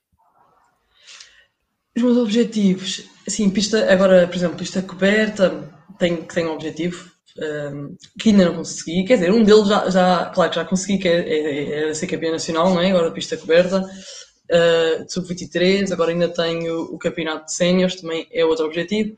Os 1.98 2.04
meus 2.04 2.16
objetivos, 2.16 3.02
assim, 3.26 3.50
pista, 3.50 3.92
agora, 3.92 4.28
por 4.28 4.36
exemplo, 4.36 4.56
pista 4.56 4.80
coberta, 4.80 5.68
tenho, 5.98 6.22
tenho 6.26 6.50
um 6.50 6.52
objetivo 6.52 7.10
um, 7.36 7.96
que 8.20 8.30
ainda 8.30 8.44
não 8.44 8.54
consegui, 8.54 9.02
quer 9.02 9.14
dizer, 9.14 9.32
um 9.32 9.42
deles 9.42 9.66
já, 9.66 9.90
já 9.90 10.26
claro 10.26 10.50
que 10.50 10.56
já 10.56 10.64
consegui, 10.64 10.98
que 10.98 11.08
é, 11.08 11.28
é, 11.28 11.90
é 11.90 11.94
ser 11.94 12.06
campeão 12.06 12.30
nacional, 12.30 12.72
não 12.72 12.80
é? 12.80 12.90
Agora 12.90 13.10
pista 13.10 13.36
coberta, 13.36 13.80
uh, 13.80 15.12
sub-23, 15.12 15.90
agora 15.90 16.12
ainda 16.12 16.28
tenho 16.28 16.82
o 16.82 16.96
campeonato 16.98 17.46
de 17.46 17.54
séniores, 17.54 18.00
também 18.00 18.28
é 18.30 18.44
outro 18.44 18.66
objetivo. 18.66 19.16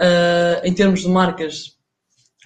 Uh, 0.00 0.64
em 0.64 0.72
termos 0.72 1.02
de 1.02 1.08
marcas, 1.08 1.76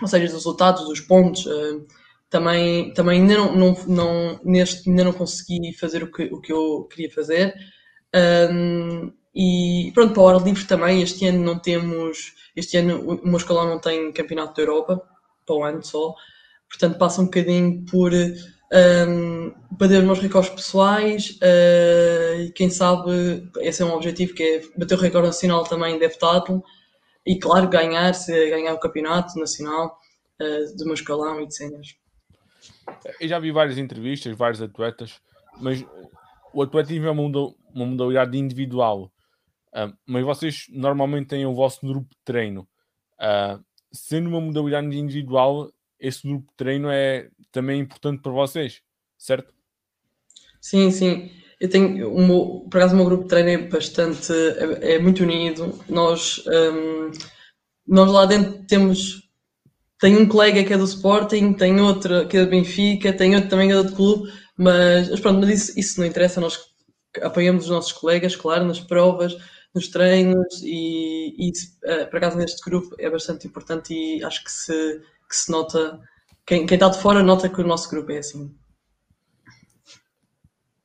ou 0.02 0.08
seja, 0.08 0.24
dos 0.24 0.34
resultados, 0.34 0.84
dos 0.84 0.98
pontos, 0.98 1.46
uh, 1.46 1.86
também, 2.28 2.92
também 2.92 3.20
ainda 3.20 3.36
não, 3.36 3.54
não, 3.54 3.76
não, 3.86 4.40
neste, 4.42 4.90
ainda 4.90 5.04
não 5.04 5.12
consegui 5.12 5.72
fazer 5.74 6.02
o 6.02 6.10
que, 6.10 6.24
o 6.24 6.40
que 6.40 6.52
eu 6.52 6.88
queria 6.90 7.08
fazer. 7.12 7.54
E 9.36 9.92
pronto, 9.92 10.14
para 10.14 10.22
o 10.22 10.28
ar 10.28 10.42
livre 10.42 10.64
também, 10.64 11.02
este 11.02 11.26
ano 11.26 11.44
não 11.44 11.58
temos, 11.58 12.34
este 12.56 12.78
ano 12.78 13.20
o 13.22 13.36
escolar 13.36 13.66
não 13.66 13.78
tem 13.78 14.10
campeonato 14.10 14.54
da 14.54 14.62
Europa, 14.62 15.02
para 15.44 15.54
o 15.54 15.62
ano 15.62 15.84
só, 15.84 16.14
portanto 16.68 16.96
passa 16.96 17.20
um 17.20 17.26
bocadinho 17.26 17.84
por 17.84 18.12
um, 18.14 19.52
bater 19.70 19.98
os 19.98 20.04
meus 20.04 20.18
recordes 20.20 20.50
pessoais 20.50 21.38
uh, 21.42 22.40
e 22.40 22.52
quem 22.52 22.70
sabe, 22.70 23.48
esse 23.58 23.82
é 23.82 23.84
um 23.84 23.92
objetivo 23.92 24.34
que 24.34 24.42
é 24.42 24.62
bater 24.76 24.96
o 24.96 25.00
recorde 25.00 25.28
nacional 25.28 25.64
também 25.64 25.98
de 25.98 26.04
heptathlon 26.06 26.60
e 27.26 27.38
claro, 27.38 27.68
ganhar, 27.68 28.14
se 28.14 28.32
ganhar 28.48 28.72
o 28.72 28.80
campeonato 28.80 29.38
nacional 29.38 29.98
uh, 30.40 30.76
do 30.76 30.84
meu 30.84 30.94
escalão 30.94 31.40
e 31.42 31.46
de 31.46 31.54
cenas. 31.54 31.94
Eu 33.20 33.28
já 33.28 33.38
vi 33.38 33.52
várias 33.52 33.76
entrevistas, 33.78 34.34
vários 34.36 34.62
atletas, 34.62 35.20
mas 35.60 35.84
o 36.52 36.62
atletismo 36.62 37.06
é 37.06 37.10
uma, 37.10 37.54
modalidade 37.74 38.38
individual. 38.38 39.10
Uh, 39.76 39.92
mas 40.06 40.24
vocês 40.24 40.66
normalmente 40.70 41.26
têm 41.26 41.44
o 41.44 41.54
vosso 41.54 41.86
grupo 41.86 42.08
de 42.08 42.16
treino. 42.24 42.66
Uh, 43.20 43.62
sendo 43.92 44.28
uma 44.30 44.40
modalidade 44.40 44.98
individual, 44.98 45.70
esse 46.00 46.26
grupo 46.26 46.48
de 46.50 46.56
treino 46.56 46.88
é 46.90 47.28
também 47.52 47.80
importante 47.80 48.22
para 48.22 48.32
vocês, 48.32 48.80
certo? 49.18 49.52
Sim, 50.60 50.90
sim. 50.90 51.30
Eu 51.60 51.68
tenho, 51.70 51.88
meu, 52.14 52.66
por 52.70 52.78
acaso 52.78 52.94
o 52.94 52.96
meu 52.96 53.06
grupo 53.06 53.24
de 53.24 53.28
treino 53.28 53.48
é 53.50 53.58
bastante, 53.58 54.32
é, 54.32 54.94
é 54.94 54.98
muito 54.98 55.22
unido. 55.22 55.78
Nós, 55.88 56.42
um, 56.46 57.10
nós 57.86 58.10
lá 58.10 58.26
dentro 58.26 58.64
temos, 58.66 59.28
tem 60.00 60.16
um 60.16 60.28
colega 60.28 60.64
que 60.64 60.72
é 60.72 60.78
do 60.78 60.84
Sporting, 60.84 61.52
tem 61.54 61.80
outro 61.80 62.26
que 62.28 62.36
é 62.36 62.44
do 62.44 62.50
Benfica, 62.50 63.12
tem 63.12 63.34
outro 63.34 63.50
também 63.50 63.68
que 63.68 63.74
é 63.74 63.82
do 63.82 63.94
clube, 63.94 64.30
mas, 64.56 65.08
mas 65.08 65.20
pronto, 65.20 65.40
mas 65.40 65.50
isso, 65.50 65.78
isso 65.78 66.00
não 66.00 66.06
interessa, 66.06 66.40
nós 66.40 66.58
apoiamos 67.22 67.64
os 67.64 67.70
nossos 67.70 67.92
colegas, 67.92 68.36
claro, 68.36 68.64
nas 68.66 68.80
provas, 68.80 69.36
nos 69.76 69.88
treinos 69.88 70.62
e, 70.62 71.36
e 71.38 71.50
uh, 71.50 72.10
por 72.10 72.16
acaso 72.16 72.38
neste 72.38 72.62
grupo 72.64 72.96
é 72.98 73.10
bastante 73.10 73.46
importante 73.46 73.92
e 73.92 74.24
acho 74.24 74.42
que 74.42 74.50
se, 74.50 75.02
que 75.28 75.36
se 75.36 75.52
nota, 75.52 76.00
quem, 76.46 76.66
quem 76.66 76.76
está 76.76 76.88
de 76.88 76.98
fora 76.98 77.22
nota 77.22 77.48
que 77.48 77.60
o 77.60 77.66
nosso 77.66 77.88
grupo 77.90 78.10
é 78.10 78.18
assim. 78.18 78.56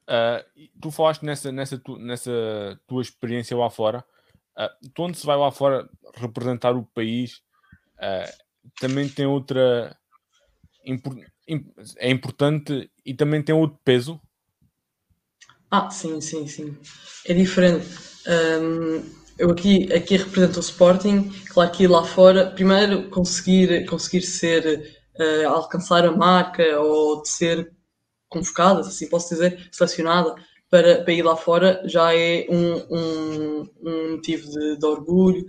Uh, 0.03 0.43
tu 0.81 0.91
falaste 0.91 1.23
nessa, 1.23 1.51
nessa, 1.53 1.77
tu, 1.77 1.97
nessa 1.97 2.31
tua 2.85 3.01
experiência 3.01 3.55
lá 3.55 3.69
fora. 3.69 4.03
Uh, 4.57 4.89
tu, 4.93 5.03
onde 5.03 5.17
se 5.17 5.25
vai 5.25 5.37
lá 5.37 5.49
fora 5.51 5.89
representar 6.15 6.75
o 6.75 6.83
país, 6.83 7.41
uh, 7.95 8.29
também 8.79 9.07
tem 9.07 9.25
outra. 9.25 9.97
É 11.97 12.09
importante 12.09 12.91
e 13.05 13.13
também 13.13 13.41
tem 13.41 13.55
outro 13.55 13.79
peso. 13.85 14.19
Ah, 15.69 15.89
sim, 15.89 16.19
sim, 16.19 16.45
sim. 16.47 16.77
É 17.25 17.33
diferente. 17.33 18.10
Um, 18.27 19.03
eu 19.37 19.49
aqui, 19.49 19.91
aqui 19.91 20.17
represento 20.17 20.59
o 20.59 20.61
Sporting, 20.61 21.31
claro 21.49 21.71
que 21.71 21.87
lá 21.87 22.03
fora, 22.03 22.51
primeiro 22.51 23.09
conseguir, 23.09 23.85
conseguir 23.85 24.21
ser, 24.21 25.01
uh, 25.19 25.49
alcançar 25.49 26.05
a 26.05 26.11
marca 26.11 26.79
ou 26.79 27.21
de 27.21 27.29
ser 27.29 27.71
convocada, 28.29 28.81
assim 28.81 29.09
posso 29.09 29.29
dizer, 29.29 29.67
selecionada 29.71 30.35
para, 30.69 31.03
para 31.03 31.13
ir 31.13 31.21
lá 31.21 31.35
fora 31.35 31.81
já 31.85 32.15
é 32.15 32.45
um, 32.49 32.75
um, 32.89 33.69
um 33.83 34.11
motivo 34.11 34.49
de, 34.49 34.77
de 34.77 34.85
orgulho 34.85 35.45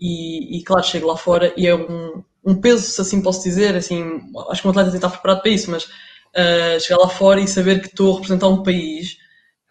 e, 0.00 0.58
e, 0.58 0.64
claro, 0.64 0.84
chego 0.84 1.06
lá 1.06 1.16
fora 1.16 1.54
e 1.56 1.66
é 1.66 1.74
um, 1.74 2.24
um 2.44 2.60
peso, 2.60 2.82
se 2.82 3.00
assim 3.00 3.22
posso 3.22 3.42
dizer, 3.44 3.76
assim, 3.76 4.20
acho 4.50 4.60
que 4.60 4.66
um 4.66 4.70
atleta 4.70 4.90
tem 4.90 4.98
que 4.98 5.06
estar 5.06 5.16
preparado 5.16 5.42
para 5.42 5.50
isso, 5.50 5.70
mas 5.70 5.84
uh, 5.84 6.80
chegar 6.80 6.98
lá 6.98 7.08
fora 7.08 7.40
e 7.40 7.46
saber 7.46 7.80
que 7.80 7.86
estou 7.86 8.12
a 8.12 8.14
representar 8.16 8.48
um 8.48 8.62
país, 8.62 9.16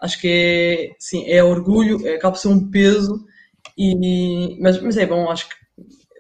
acho 0.04 0.22
que 0.22 0.28
é, 0.28 0.96
sim, 1.00 1.26
é 1.28 1.44
orgulho, 1.44 2.06
é, 2.08 2.16
acaba 2.16 2.34
por 2.34 2.40
ser 2.40 2.50
um 2.50 2.70
peso, 2.70 3.26
e, 3.78 4.60
mas, 4.62 4.80
mas 4.82 4.98
é 4.98 5.06
bom, 5.06 5.30
acho 5.32 5.50
que 5.50 5.56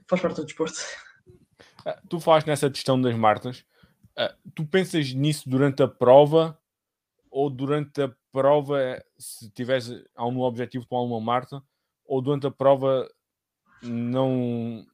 faz 0.07 0.21
parte 0.21 0.37
do 0.37 0.45
desporto. 0.45 0.79
Ah, 1.85 1.99
tu 2.09 2.19
falaste 2.19 2.47
nessa 2.47 2.69
questão 2.69 2.99
das 2.99 3.13
marcas, 3.15 3.63
Uh, 4.13 4.51
tu 4.53 4.63
pensas 4.63 5.11
nisso 5.11 5.49
durante 5.49 5.81
a 5.81 5.87
prova 5.87 6.55
ou 7.31 7.49
durante 7.49 7.99
a 7.99 8.15
prova, 8.31 9.03
se 9.17 9.49
tiveres 9.49 9.91
algum 10.15 10.41
objetivo 10.41 10.85
com 10.85 10.95
alguma 10.95 11.19
marca, 11.19 11.63
ou 12.05 12.21
durante 12.21 12.45
a 12.45 12.51
prova 12.51 13.09
não 13.81 14.85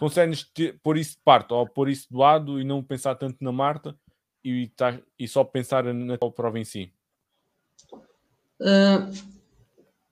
consegues 0.00 0.50
pôr 0.82 0.96
isso 0.96 1.12
de 1.12 1.22
parte 1.24 1.52
ou 1.52 1.68
pôr 1.68 1.88
isso 1.88 2.08
de 2.10 2.16
lado 2.16 2.60
e 2.60 2.64
não 2.64 2.82
pensar 2.82 3.14
tanto 3.14 3.42
na 3.42 3.52
Marta 3.52 3.96
e, 4.42 4.68
tá, 4.68 4.98
e 5.16 5.28
só 5.28 5.44
pensar 5.44 5.84
na 5.94 6.18
tua 6.18 6.32
prova 6.32 6.58
em 6.58 6.64
si? 6.64 6.92
Uh, 8.60 9.12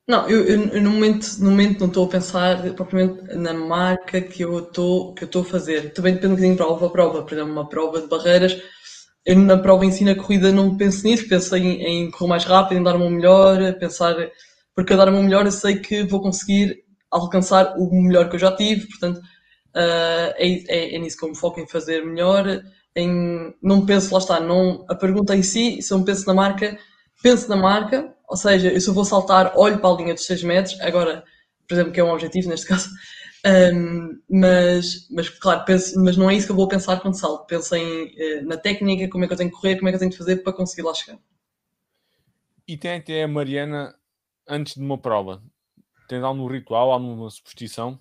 não, 0.07 0.29
eu, 0.29 0.43
eu, 0.45 0.81
no, 0.81 0.91
momento, 0.91 1.25
no 1.39 1.51
momento 1.51 1.79
não 1.79 1.87
estou 1.87 2.05
a 2.05 2.09
pensar 2.09 2.61
propriamente 2.73 3.35
na 3.35 3.53
marca 3.53 4.19
que 4.19 4.43
eu 4.43 4.59
estou 4.59 5.13
que 5.13 5.23
eu 5.23 5.27
estou 5.27 5.43
a 5.43 5.45
fazer. 5.45 5.93
Também 5.93 6.13
depende 6.13 6.33
um 6.33 6.35
bocadinho 6.35 6.55
de 6.55 6.57
prova 6.57 6.87
a 6.87 6.89
prova. 6.89 7.23
Por 7.23 7.33
exemplo, 7.33 7.53
uma 7.53 7.69
prova 7.69 8.01
de 8.01 8.07
barreiras, 8.07 8.61
eu 9.25 9.37
na 9.39 9.57
prova 9.57 9.85
em 9.85 9.91
si, 9.91 10.03
na 10.03 10.15
corrida, 10.15 10.51
não 10.51 10.75
penso 10.77 11.05
nisso. 11.05 11.27
Penso 11.29 11.55
em, 11.55 11.81
em 11.81 12.11
correr 12.11 12.27
mais 12.29 12.43
rápido, 12.43 12.79
em 12.79 12.83
dar 12.83 12.95
uma 12.95 13.09
melhor, 13.09 13.73
pensar... 13.79 14.15
Porque 14.75 14.93
eu 14.93 14.97
dar 14.97 15.09
uma 15.09 15.21
melhor, 15.21 15.45
eu 15.45 15.51
sei 15.51 15.77
que 15.79 16.03
vou 16.03 16.21
conseguir 16.21 16.83
alcançar 17.11 17.75
o 17.77 17.89
melhor 18.01 18.27
que 18.29 18.35
eu 18.35 18.39
já 18.39 18.51
tive. 18.55 18.87
Portanto, 18.87 19.17
uh, 19.17 20.33
é, 20.35 20.63
é, 20.67 20.95
é, 20.95 20.99
nisso 20.99 21.17
que 21.17 21.25
eu 21.25 21.29
me 21.29 21.37
foco, 21.37 21.59
em 21.59 21.67
fazer 21.67 22.03
melhor. 22.05 22.61
Em, 22.95 23.53
não 23.61 23.85
penso, 23.85 24.13
lá 24.13 24.19
está, 24.19 24.39
não, 24.39 24.85
a 24.89 24.95
pergunta 24.95 25.35
em 25.35 25.43
si, 25.43 25.81
se 25.81 25.93
eu 25.93 26.03
penso 26.03 26.27
na 26.27 26.33
marca, 26.33 26.77
penso 27.23 27.49
na 27.49 27.55
marca, 27.55 28.13
ou 28.27 28.35
seja, 28.35 28.71
eu 28.71 28.79
se 28.79 28.91
vou 28.91 29.05
saltar, 29.05 29.53
olho 29.55 29.79
para 29.79 29.89
a 29.89 29.97
linha 29.97 30.13
dos 30.13 30.25
6 30.25 30.43
metros, 30.43 30.79
agora, 30.81 31.23
por 31.67 31.73
exemplo, 31.73 31.93
que 31.93 31.99
é 31.99 32.03
um 32.03 32.11
objetivo 32.11 32.49
neste 32.49 32.67
caso, 32.67 32.89
um, 33.73 34.19
mas, 34.29 35.07
mas 35.09 35.29
claro, 35.29 35.63
penso, 35.65 35.99
mas 36.03 36.17
não 36.17 36.29
é 36.29 36.35
isso 36.35 36.45
que 36.45 36.51
eu 36.51 36.57
vou 36.57 36.67
pensar 36.67 36.99
quando 36.99 37.17
salto. 37.17 37.47
Penso 37.47 37.75
em, 37.75 38.13
eh, 38.17 38.41
na 38.41 38.57
técnica, 38.57 39.09
como 39.09 39.23
é 39.23 39.27
que 39.27 39.33
eu 39.33 39.37
tenho 39.37 39.49
que 39.49 39.55
correr, 39.55 39.77
como 39.77 39.87
é 39.87 39.91
que 39.91 39.95
eu 39.95 39.99
tenho 39.99 40.11
que 40.11 40.17
fazer 40.17 40.37
para 40.37 40.53
conseguir 40.53 40.83
lá 40.83 40.93
chegar. 40.93 41.17
E 42.67 42.77
tem 42.77 42.97
até 42.97 43.23
a 43.23 43.27
Mariana 43.27 43.95
antes 44.47 44.75
de 44.75 44.81
uma 44.81 44.97
prova. 44.97 45.41
Tens 46.07 46.23
algum 46.23 46.47
ritual, 46.47 46.91
alguma 46.91 47.29
superstição? 47.29 47.99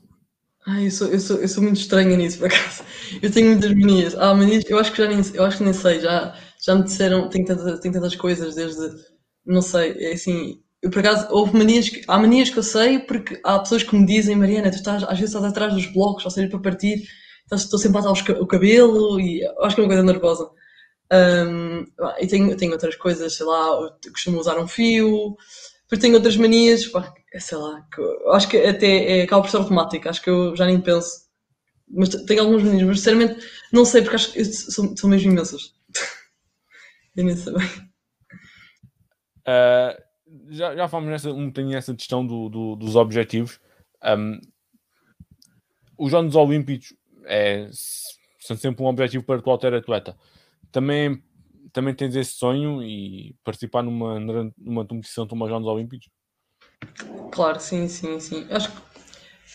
Ah, 0.66 0.80
eu 0.80 0.90
sou, 0.90 1.08
eu, 1.08 1.18
sou, 1.18 1.38
eu 1.38 1.48
sou 1.48 1.62
muito 1.62 1.78
estranha 1.78 2.16
nisso, 2.16 2.38
por 2.38 2.46
acaso. 2.46 2.84
Eu 3.20 3.30
tenho 3.32 3.50
muitas 3.50 3.74
manias. 3.74 4.14
Ah, 4.14 4.34
manias, 4.34 4.64
eu 4.68 4.78
acho 4.78 4.92
que 4.92 4.98
já 4.98 5.08
nem, 5.08 5.20
eu 5.34 5.44
acho 5.44 5.58
que 5.58 5.64
nem 5.64 5.72
sei, 5.72 6.00
já, 6.00 6.36
já 6.64 6.74
me 6.74 6.84
disseram, 6.84 7.28
tenho 7.28 7.44
tantas, 7.44 7.80
tenho 7.80 7.94
tantas 7.94 8.14
coisas 8.14 8.54
desde 8.54 9.11
não 9.44 9.62
sei, 9.62 9.92
é 9.98 10.12
assim, 10.12 10.62
eu, 10.82 10.90
por 10.90 10.98
acaso, 10.98 11.28
houve 11.30 11.56
manias 11.56 11.88
que, 11.88 12.02
há 12.08 12.18
manias 12.18 12.50
que 12.50 12.58
eu 12.58 12.62
sei 12.62 12.98
porque 12.98 13.40
há 13.44 13.58
pessoas 13.60 13.82
que 13.84 13.94
me 13.96 14.04
dizem, 14.04 14.36
Mariana, 14.36 14.70
tu 14.70 14.76
estás, 14.76 15.02
às 15.04 15.10
vezes 15.10 15.34
estás 15.34 15.44
atrás 15.44 15.72
dos 15.74 15.86
blocos, 15.86 16.24
ou 16.24 16.30
seja, 16.30 16.48
para 16.48 16.58
partir, 16.58 17.04
estou 17.52 17.78
sempre 17.78 17.98
a 17.98 18.02
passar 18.02 18.32
o 18.40 18.46
cabelo 18.46 19.20
e 19.20 19.44
acho 19.60 19.76
que 19.76 19.80
é 19.80 19.84
uma 19.84 19.88
coisa 19.88 20.02
nervosa. 20.02 20.50
Um, 21.12 21.84
e 22.20 22.26
tenho, 22.26 22.56
tenho 22.56 22.72
outras 22.72 22.96
coisas, 22.96 23.34
sei 23.36 23.46
lá, 23.46 23.90
costumo 24.12 24.40
usar 24.40 24.58
um 24.58 24.66
fio, 24.66 25.36
depois 25.82 26.00
tenho 26.00 26.14
outras 26.14 26.36
manias, 26.36 26.86
pá, 26.86 27.12
sei 27.38 27.58
lá, 27.58 27.82
que, 27.94 28.02
acho 28.30 28.48
que 28.48 28.56
até 28.58 29.20
é, 29.20 29.22
acaba 29.22 29.42
por 29.42 29.50
ser 29.50 29.58
automático, 29.58 30.08
acho 30.08 30.22
que 30.22 30.30
eu 30.30 30.56
já 30.56 30.66
nem 30.66 30.80
penso. 30.80 31.22
Mas 31.88 32.08
tenho 32.08 32.40
algumas 32.40 32.62
manias, 32.62 32.82
mas 32.84 32.98
sinceramente 32.98 33.46
não 33.72 33.84
sei 33.84 34.02
porque 34.02 34.16
acho 34.16 34.32
que 34.32 34.44
são, 34.44 34.96
são 34.96 35.10
mesmo 35.10 35.30
imensas. 35.30 35.74
eu 37.16 37.24
nem 37.24 37.36
sei 37.36 37.52
bem. 37.52 37.91
Uh, 39.46 40.02
já, 40.48 40.74
já 40.74 40.88
falamos 40.88 41.10
nessa, 41.10 41.30
um 41.30 41.46
bocadinho 41.46 41.74
nessa 41.74 41.94
questão 41.94 42.26
do, 42.26 42.48
do, 42.48 42.76
dos 42.76 42.96
objetivos. 42.96 43.60
Um, 44.04 44.40
os 45.98 46.10
Jogos 46.10 46.34
Olímpicos 46.34 46.94
é, 47.24 47.68
são 48.40 48.56
sempre 48.56 48.82
um 48.82 48.86
objetivo 48.86 49.24
para 49.24 49.42
qualquer 49.42 49.74
atleta. 49.74 50.16
Também, 50.70 51.22
também 51.72 51.94
tens 51.94 52.16
esse 52.16 52.32
sonho 52.32 52.82
e 52.82 53.36
participar 53.44 53.82
numa, 53.82 54.18
numa 54.56 54.86
competição 54.86 55.26
como 55.26 55.44
os 55.44 55.50
Jogos 55.50 55.68
Olímpicos? 55.68 56.08
Claro, 57.30 57.60
sim, 57.60 57.86
sim, 57.88 58.18
sim. 58.18 58.46
Acho 58.50 58.70
que 58.70 58.76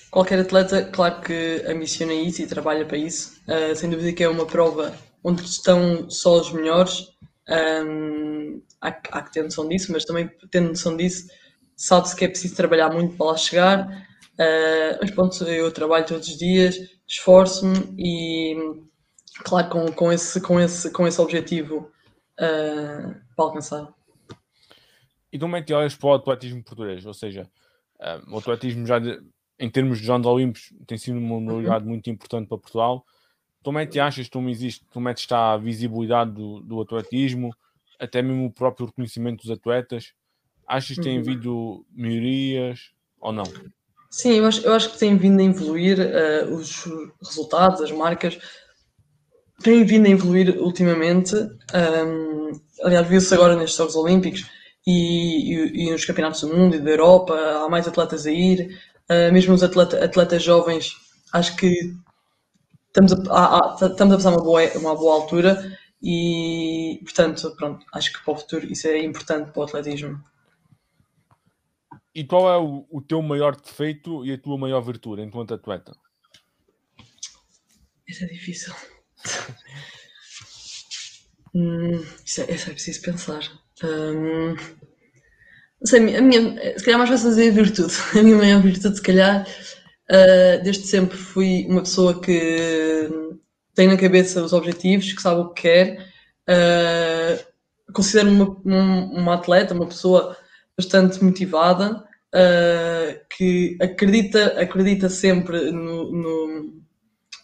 qualquer 0.10 0.40
atleta, 0.40 0.86
claro 0.86 1.22
que 1.22 1.64
ambiciona 1.68 2.14
isso 2.14 2.42
e 2.42 2.48
trabalha 2.48 2.86
para 2.86 2.98
isso. 2.98 3.42
Uh, 3.48 3.76
sem 3.76 3.90
dúvida 3.90 4.14
que 4.14 4.24
é 4.24 4.30
uma 4.30 4.46
prova 4.46 4.98
onde 5.24 5.44
estão 5.44 6.10
só 6.10 6.40
os 6.40 6.52
melhores. 6.52 7.10
Um, 7.50 8.62
há, 8.82 8.90
há, 8.90 9.22
que 9.22 9.32
ter 9.32 9.44
noção 9.44 9.68
disso, 9.68 9.92
mas 9.92 10.06
também 10.06 10.30
tendo 10.52 10.70
noção 10.70 10.96
disso, 10.96 11.28
sabe-se 11.76 12.16
que 12.16 12.26
é 12.26 12.28
preciso 12.28 12.56
trabalhar 12.56 12.92
muito 12.92 13.16
para 13.16 13.28
lá 13.28 13.38
chegar. 13.38 14.08
Uh, 14.34 14.98
mas 15.02 15.12
pronto, 15.12 15.44
eu 15.46 15.72
trabalho 15.72 16.06
todos 16.06 16.28
os 16.28 16.38
dias, 16.38 16.78
esforço-me 17.08 17.96
e, 17.98 18.56
claro, 19.44 19.70
com, 19.70 19.92
com, 19.92 20.12
esse, 20.12 20.40
com, 20.42 20.60
esse, 20.60 20.92
com 20.92 21.08
esse 21.08 21.20
objetivo 21.20 21.92
uh, 22.40 23.16
para 23.36 23.46
alcançar. 23.46 23.94
E 25.32 25.40
como 25.40 25.56
é 25.56 25.62
que 25.62 25.74
olhas 25.74 25.96
para 25.96 26.10
o 26.10 26.14
atletismo 26.14 26.64
português? 26.64 27.06
Ou 27.06 27.14
seja, 27.14 27.50
uh, 28.00 28.34
o 28.34 28.38
atletismo 28.38 28.86
já 28.86 29.00
de, 29.00 29.20
em 29.60 29.70
termos 29.70 30.00
de 30.00 30.06
Jogos 30.06 30.28
Olímpicos 30.28 30.74
tem 30.86 30.98
sido 30.98 31.18
uma 31.18 31.40
modalidade 31.40 31.84
uhum. 31.84 31.90
muito 31.90 32.10
importante 32.10 32.48
para 32.48 32.58
Portugal. 32.58 33.06
Como 33.64 33.80
é 33.80 33.86
que 33.86 34.00
achas 34.00 34.30
como 34.30 34.50
existe, 34.50 34.86
como 34.94 35.10
é 35.10 35.14
que 35.14 35.20
está 35.20 35.54
a 35.54 35.58
visibilidade 35.58 36.32
do, 36.32 36.62
do 36.62 36.80
atletismo, 36.80 37.54
até 38.00 38.22
mesmo 38.22 38.46
o 38.46 38.54
próprio 38.54 38.88
reconhecimento 38.88 39.42
dos 39.42 39.52
atletas? 39.52 40.14
Achas 40.68 40.98
que 40.98 41.04
tem 41.04 41.16
uhum. 41.16 41.22
havido 41.22 41.86
melhorias 41.92 42.92
ou 43.20 43.32
não? 43.32 43.44
Sim, 44.10 44.34
eu 44.34 44.46
acho, 44.46 44.66
eu 44.66 44.74
acho 44.74 44.92
que 44.92 45.00
tem 45.00 45.18
vindo 45.18 45.40
a 45.40 45.44
evoluir 45.44 45.98
uh, 46.00 46.54
os 46.54 46.86
resultados, 47.22 47.82
as 47.82 47.92
marcas 47.92 48.38
têm 49.62 49.84
vindo 49.84 50.06
a 50.06 50.10
evoluir 50.10 50.58
ultimamente. 50.62 51.36
Um, 51.36 52.52
aliás, 52.84 53.08
viu-se 53.08 53.34
agora 53.34 53.56
nestes 53.56 53.78
Jogos 53.78 53.96
Olímpicos 53.96 54.46
e, 54.86 55.54
e, 55.54 55.88
e, 55.88 55.92
nos 55.92 56.06
campeonatos 56.06 56.42
do 56.42 56.56
mundo 56.56 56.76
e 56.76 56.80
da 56.80 56.92
Europa, 56.92 57.34
há 57.36 57.70
mais 57.70 57.88
atletas 57.88 58.26
a 58.26 58.32
ir, 58.32 58.78
uh, 59.10 59.32
mesmo 59.34 59.54
os 59.54 59.64
atleta, 59.64 60.04
atletas 60.04 60.44
jovens, 60.44 60.96
acho 61.34 61.56
que 61.58 61.94
estamos 62.88 63.12
a, 63.30 63.38
a, 63.38 63.58
a, 63.58 63.88
estamos 63.88 64.14
a 64.14 64.18
passar 64.18 64.32
uma 64.32 64.44
boa, 64.44 64.62
uma 64.78 64.96
boa 64.96 65.16
altura 65.16 65.78
e, 66.02 67.00
portanto, 67.04 67.56
pronto, 67.56 67.86
acho 67.94 68.14
que 68.14 68.24
para 68.24 68.34
o 68.34 68.38
futuro 68.38 68.66
isso 68.66 68.88
é 68.88 69.04
importante 69.04 69.52
para 69.52 69.60
o 69.60 69.64
atletismo. 69.64 70.24
E 72.14 72.24
qual 72.24 72.50
é 72.50 72.58
o, 72.58 72.86
o 72.90 73.02
teu 73.02 73.22
maior 73.22 73.56
defeito 73.56 74.26
e 74.26 74.34
a 74.34 74.38
tua 74.38 74.58
maior 74.58 74.82
virtude 74.82 75.22
enquanto 75.22 75.54
atleta? 75.54 75.96
Isso 78.08 78.24
é 78.24 78.28
difícil. 78.28 78.74
hum, 81.54 82.04
isso, 82.26 82.42
é, 82.42 82.52
isso 82.52 82.70
é 82.70 82.74
preciso 82.74 83.02
pensar. 83.02 83.42
Hum, 83.84 84.56
não 85.80 85.86
sei, 85.86 86.16
a 86.16 86.22
minha, 86.22 86.78
se 86.78 86.86
calhar 86.86 86.98
mais 86.98 87.10
fácil 87.10 87.30
dizer 87.30 87.50
a 87.50 87.54
virtude. 87.54 87.94
A 88.18 88.24
minha 88.24 88.38
maior 88.38 88.62
virtude, 88.62 88.96
se 88.96 89.02
calhar, 89.02 89.48
uh, 90.10 90.64
desde 90.64 90.88
sempre 90.88 91.18
fui 91.18 91.68
uma 91.70 91.82
pessoa 91.82 92.20
que 92.20 93.10
tem 93.78 93.88
na 93.88 93.96
cabeça 93.96 94.44
os 94.44 94.54
objetivos, 94.54 95.14
que 95.14 95.22
sabe 95.22 95.40
o 95.40 95.50
que 95.50 95.62
quer. 95.62 96.12
Uh, 96.50 97.58
Considero-me 97.94 98.42
uma, 98.66 99.06
uma 99.06 99.34
atleta, 99.36 99.74
uma 99.74 99.86
pessoa 99.88 100.36
bastante 100.76 101.24
motivada 101.24 102.04
uh, 102.36 103.20
que 103.30 103.78
acredita, 103.80 104.60
acredita 104.60 105.10
sempre 105.10 105.72
no, 105.72 106.12
no, 106.12 106.84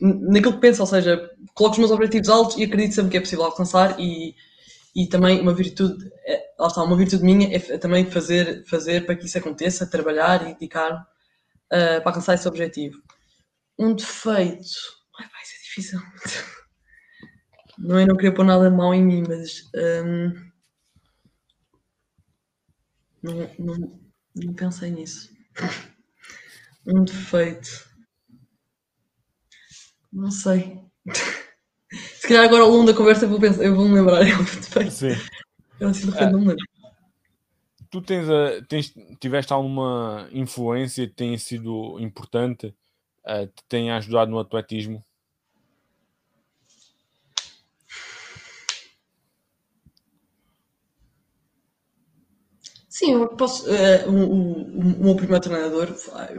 naquilo 0.02 0.54
que 0.54 0.60
pensa, 0.60 0.82
ou 0.82 0.88
seja, 0.88 1.30
coloco 1.54 1.76
os 1.76 1.80
meus 1.80 1.92
objetivos 1.92 2.30
altos 2.30 2.58
e 2.58 2.64
acredito 2.64 2.96
sempre 2.96 3.12
que 3.12 3.18
é 3.18 3.22
possível 3.22 3.46
alcançar 3.46 3.98
e, 4.00 4.36
e 4.96 5.08
também 5.08 5.40
uma 5.40 5.54
virtude, 5.54 6.12
é, 6.26 6.44
está, 6.60 6.84
uma 6.84 6.98
virtude 6.98 7.24
minha 7.24 7.56
é, 7.56 7.56
é 7.56 7.78
também 7.78 8.10
fazer, 8.10 8.66
fazer 8.66 9.06
para 9.06 9.16
que 9.16 9.26
isso 9.26 9.38
aconteça, 9.38 9.90
trabalhar 9.90 10.42
e 10.42 10.54
dedicar 10.56 10.94
uh, 10.94 12.02
para 12.02 12.10
alcançar 12.10 12.34
esse 12.34 12.48
objetivo. 12.48 12.98
Um 13.80 13.96
defeito, 13.96 15.03
difícil. 15.74 16.00
Não 17.78 17.98
é 17.98 18.06
não 18.06 18.16
querer 18.16 18.34
pôr 18.34 18.46
nada 18.46 18.70
mal 18.70 18.94
em 18.94 19.04
mim, 19.04 19.24
mas 19.28 19.70
um, 19.76 20.34
não, 23.24 23.50
não, 23.58 24.00
não 24.36 24.54
pensei 24.54 24.92
nisso. 24.92 25.34
Um 26.86 27.04
defeito. 27.04 27.90
Não 30.12 30.30
sei. 30.30 30.80
Se 31.92 32.28
calhar 32.28 32.46
agora 32.46 32.64
ao 32.64 32.70
longo 32.70 32.86
da 32.86 32.94
conversa 32.94 33.26
eu 33.26 33.30
vou, 33.30 33.40
pensar, 33.40 33.64
eu 33.64 33.76
vou 33.76 33.88
me 33.88 33.96
lembrar. 33.96 34.22
É 34.28 34.36
um 34.36 34.44
defeito. 34.44 34.92
Sim. 34.92 35.16
Eu 35.80 35.90
assim, 35.90 36.12
de 36.12 36.32
não 36.32 36.40
lembro. 36.40 36.66
Tu 37.90 38.02
tens, 38.02 38.30
a, 38.30 38.62
tens, 38.68 38.94
tiveste 39.20 39.54
alguma 39.54 40.28
influência 40.32 41.08
que 41.08 41.14
tenha 41.14 41.38
sido 41.38 42.00
importante, 42.00 42.68
uh, 43.26 43.48
que 43.48 43.64
tenha 43.68 43.98
ajudado 43.98 44.32
no 44.32 44.40
atletismo? 44.40 45.04
Sim, 52.94 53.14
eu 53.14 53.28
posso. 53.30 53.66
Uh, 53.66 54.08
o, 54.08 54.14
o, 54.14 54.62
o, 55.02 55.04
meu 55.04 55.16
primeiro 55.16 55.42
treinador, 55.42 55.88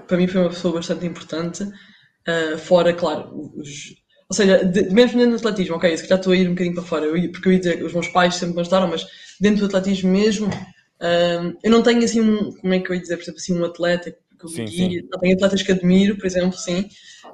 para 0.07 0.17
mim, 0.17 0.29
foi 0.29 0.41
uma 0.41 0.51
pessoa 0.51 0.75
bastante 0.75 1.05
importante. 1.05 1.65
Uh, 1.65 2.57
fora, 2.57 2.95
claro, 2.95 3.53
os, 3.57 3.97
ou 4.31 4.37
seja, 4.37 4.65
de, 4.65 4.89
mesmo 4.91 5.19
dentro 5.19 5.37
do 5.37 5.49
atletismo, 5.49 5.75
ok, 5.75 5.97
se 5.97 6.05
calhar 6.05 6.21
estou 6.21 6.33
a 6.33 6.37
ir 6.37 6.47
um 6.47 6.53
bocadinho 6.53 6.77
para 6.77 6.85
fora, 6.85 7.07
eu, 7.07 7.33
porque 7.33 7.49
eu 7.49 7.53
ia 7.55 7.59
dizer, 7.59 7.85
os 7.85 7.93
meus 7.93 8.07
pais 8.07 8.37
sempre 8.37 8.55
me 8.55 8.61
ajudaram, 8.61 8.87
mas 8.87 9.05
dentro 9.41 9.67
do 9.67 9.67
atletismo 9.67 10.13
mesmo, 10.13 10.47
uh, 10.47 11.59
eu 11.61 11.71
não 11.73 11.83
tenho 11.83 12.05
assim, 12.05 12.21
um, 12.21 12.53
como 12.53 12.73
é 12.73 12.79
que 12.79 12.89
eu 12.89 12.95
ia 12.95 13.03
dizer, 13.03 13.17
por 13.17 13.25
exemplo, 13.25 13.41
assim, 13.41 13.59
um 13.59 13.65
atleta 13.65 14.13
que 14.13 14.45
eu 14.45 14.49
sim, 14.49 14.67
sim. 14.69 15.09
tenho 15.21 15.35
atletas 15.35 15.61
que 15.61 15.73
admiro, 15.73 16.17
por 16.17 16.27
exemplo, 16.27 16.57
sim, 16.57 16.89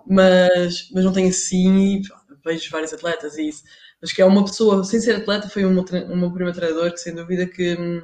mas, 0.06 0.88
mas 0.94 1.04
não 1.04 1.12
tenho 1.12 1.28
assim, 1.28 2.00
vejo 2.42 2.70
vários 2.70 2.94
atletas 2.94 3.36
e 3.36 3.48
isso. 3.50 3.64
Mas 4.00 4.12
que 4.12 4.22
é 4.22 4.24
uma 4.24 4.44
pessoa, 4.44 4.82
sem 4.82 4.98
ser 4.98 5.16
atleta, 5.16 5.46
foi 5.46 5.66
o 5.66 5.70
meu, 5.70 5.84
o 5.84 6.16
meu 6.16 6.32
primeiro 6.32 6.58
treinador, 6.58 6.90
que 6.90 6.98
sem 6.98 7.14
dúvida 7.14 7.46
que 7.46 7.76
hum, 7.78 8.02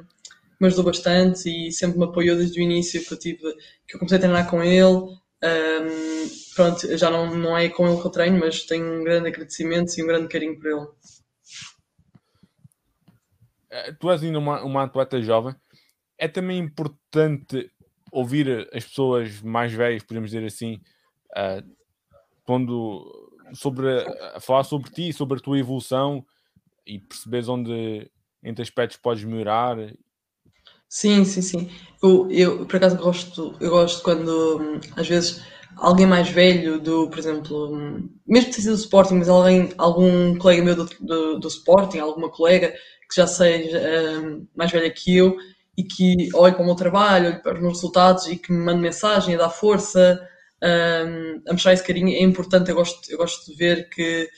me 0.59 0.67
ajudou 0.67 0.85
bastante 0.85 1.49
e 1.49 1.71
sempre 1.71 1.99
me 1.99 2.05
apoiou 2.05 2.35
desde 2.35 2.59
o 2.59 2.63
início 2.63 3.03
que 3.05 3.13
eu 3.13 3.19
tive, 3.19 3.41
que 3.87 3.95
eu 3.95 3.99
comecei 3.99 4.17
a 4.17 4.21
treinar 4.21 4.49
com 4.49 4.63
ele. 4.63 5.15
Um, 5.43 6.55
pronto, 6.55 6.97
já 6.97 7.11
não, 7.11 7.35
não 7.35 7.57
é 7.57 7.69
com 7.69 7.87
ele 7.87 8.01
que 8.01 8.07
eu 8.07 8.11
treino, 8.11 8.39
mas 8.39 8.63
tenho 8.63 8.99
um 8.99 9.03
grande 9.03 9.27
agradecimento 9.27 9.97
e 9.97 10.03
um 10.03 10.07
grande 10.07 10.27
carinho 10.27 10.59
por 10.59 10.67
ele. 10.67 10.87
Eh, 13.69 13.91
tu 13.99 14.09
és 14.09 14.23
ainda 14.23 14.39
uma, 14.39 14.63
uma 14.63 14.83
atleta 14.83 15.21
jovem. 15.21 15.55
É 16.17 16.27
também 16.27 16.57
importante 16.57 17.71
ouvir 18.11 18.67
as 18.73 18.85
pessoas 18.85 19.41
mais 19.41 19.71
velhas, 19.71 20.03
podemos 20.03 20.31
dizer 20.31 20.45
assim, 20.45 20.81
uh, 21.37 21.77
sobre 23.53 23.87
a 24.33 24.39
falar 24.39 24.63
sobre 24.63 24.89
ti, 24.89 25.13
sobre 25.13 25.37
a 25.37 25.41
tua 25.41 25.59
evolução 25.59 26.25
e 26.85 26.99
perceberes 26.99 27.47
onde 27.47 28.09
entre 28.43 28.63
aspectos 28.63 28.97
podes 28.97 29.23
melhorar 29.23 29.77
Sim, 30.89 31.25
sim, 31.25 31.41
sim. 31.41 31.69
Eu, 32.01 32.29
eu 32.31 32.65
por 32.65 32.77
acaso 32.77 32.97
gosto, 32.97 33.55
eu 33.59 33.69
gosto 33.71 34.01
quando 34.03 34.57
hum, 34.59 34.79
às 34.95 35.07
vezes 35.07 35.41
alguém 35.77 36.05
mais 36.05 36.29
velho 36.29 36.79
do, 36.79 37.09
por 37.09 37.19
exemplo, 37.19 37.73
hum, 37.75 38.09
mesmo 38.25 38.49
que 38.49 38.55
seja 38.55 38.69
do 38.71 38.77
Sporting, 38.77 39.15
mas 39.15 39.27
alguém, 39.29 39.69
algum 39.77 40.37
colega 40.37 40.63
meu 40.63 40.75
do, 40.75 40.85
do, 41.01 41.39
do 41.39 41.47
Sporting, 41.47 41.99
alguma 41.99 42.29
colega 42.31 42.69
que 43.09 43.15
já 43.15 43.27
seja 43.27 43.79
um, 44.21 44.47
mais 44.55 44.71
velha 44.71 44.89
que 44.91 45.15
eu 45.17 45.35
e 45.77 45.83
que 45.83 46.29
olhe 46.33 46.53
para 46.55 46.63
o 46.63 46.65
meu 46.65 46.75
trabalho, 46.75 47.27
olhe 47.27 47.41
para 47.43 47.55
os 47.55 47.61
meus 47.61 47.73
resultados 47.75 48.25
e 48.27 48.37
que 48.37 48.51
me 48.51 48.59
mande 48.63 48.81
mensagem 48.81 49.35
a 49.35 49.37
dar 49.39 49.49
força, 49.49 50.19
um, 50.63 51.41
a 51.49 51.53
mostrar 51.53 51.73
esse 51.73 51.83
carinho, 51.83 52.09
é 52.09 52.21
importante. 52.23 52.69
Eu 52.69 52.75
gosto, 52.75 52.99
eu 53.11 53.17
gosto 53.17 53.45
de 53.51 53.57
ver 53.57 53.89
que 53.89 54.29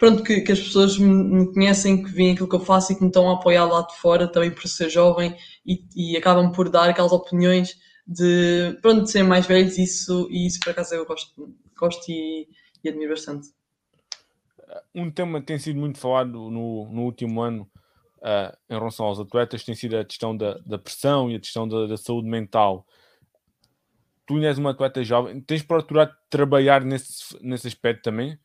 pronto, 0.00 0.22
que, 0.22 0.40
que 0.40 0.50
as 0.50 0.58
pessoas 0.58 0.98
me, 0.98 1.52
conhecem, 1.52 2.02
que 2.02 2.10
veem 2.10 2.32
aquilo 2.32 2.48
que 2.48 2.56
eu 2.56 2.64
faço 2.64 2.90
e 2.90 2.96
que 2.96 3.02
me 3.02 3.08
estão 3.08 3.30
a 3.30 3.34
apoiar 3.34 3.66
lá 3.66 3.82
de 3.82 3.94
fora 3.98 4.26
também 4.26 4.50
por 4.50 4.66
ser 4.66 4.88
jovem 4.88 5.36
e, 5.64 5.84
e 5.94 6.16
acabam 6.16 6.50
por 6.50 6.70
dar 6.70 6.88
aquelas 6.88 7.12
opiniões 7.12 7.78
de, 8.06 8.78
pronto, 8.80 9.04
de 9.04 9.10
serem 9.10 9.28
mais 9.28 9.46
velhos 9.46 9.76
isso, 9.76 10.26
e 10.30 10.46
isso 10.46 10.58
por 10.58 10.70
acaso 10.70 10.94
eu 10.94 11.04
gosto, 11.04 11.54
gosto 11.78 12.10
e, 12.10 12.48
e 12.82 12.88
admiro 12.88 13.10
bastante. 13.10 13.48
Um 14.94 15.10
tema 15.10 15.40
que 15.40 15.46
tem 15.46 15.58
sido 15.58 15.78
muito 15.78 15.98
falado 15.98 16.50
no, 16.50 16.90
no 16.90 17.02
último 17.02 17.42
ano 17.42 17.70
uh, 18.18 18.56
em 18.70 18.78
relação 18.78 19.04
aos 19.04 19.20
atletas 19.20 19.64
tem 19.64 19.74
sido 19.74 19.98
a 19.98 20.04
questão 20.04 20.34
da, 20.34 20.54
da 20.64 20.78
pressão 20.78 21.30
e 21.30 21.36
a 21.36 21.40
questão 21.40 21.68
da, 21.68 21.86
da 21.86 21.98
saúde 21.98 22.26
mental 22.26 22.86
tu 24.26 24.38
és 24.38 24.56
uma 24.58 24.70
atleta 24.70 25.02
jovem, 25.02 25.40
tens 25.40 25.62
procurado 25.62 26.14
trabalhar 26.30 26.84
nesse, 26.84 27.36
nesse 27.42 27.66
aspecto 27.66 28.02
também? 28.04 28.38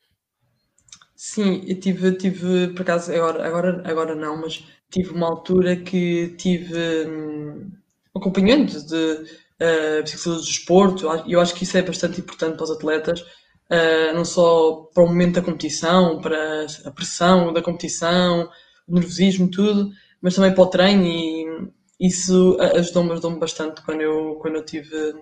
Sim, 1.15 1.63
eu 1.65 1.79
tive, 1.79 2.11
tive 2.17 2.69
por 2.73 2.81
acaso, 2.81 3.11
agora, 3.13 3.47
agora, 3.47 3.81
agora 3.89 4.15
não, 4.15 4.41
mas 4.41 4.63
tive 4.89 5.11
uma 5.11 5.27
altura 5.27 5.75
que 5.77 6.35
tive 6.37 7.07
um, 7.07 7.71
acompanhante 8.13 8.85
de 8.85 8.95
uh, 8.95 10.03
psicologia 10.03 10.41
do 10.41 10.45
desporto, 10.45 11.07
e 11.25 11.31
eu 11.33 11.39
acho 11.39 11.55
que 11.55 11.63
isso 11.63 11.77
é 11.77 11.81
bastante 11.81 12.19
importante 12.19 12.57
para 12.57 12.63
os 12.65 12.71
atletas, 12.71 13.21
uh, 13.21 14.13
não 14.13 14.25
só 14.25 14.89
para 14.93 15.03
o 15.03 15.07
momento 15.07 15.35
da 15.35 15.41
competição, 15.41 16.19
para 16.19 16.65
a 16.85 16.91
pressão 16.91 17.53
da 17.53 17.61
competição, 17.61 18.49
o 18.87 18.93
nervosismo, 18.95 19.49
tudo, 19.49 19.91
mas 20.21 20.35
também 20.35 20.53
para 20.53 20.63
o 20.63 20.67
treino, 20.67 21.03
e 21.05 21.71
isso 21.99 22.57
ajudou-me 22.75 23.13
ajudou 23.13 23.39
bastante 23.39 23.81
quando 23.83 24.01
eu, 24.01 24.35
quando 24.41 24.55
eu 24.57 24.65
tive 24.65 25.15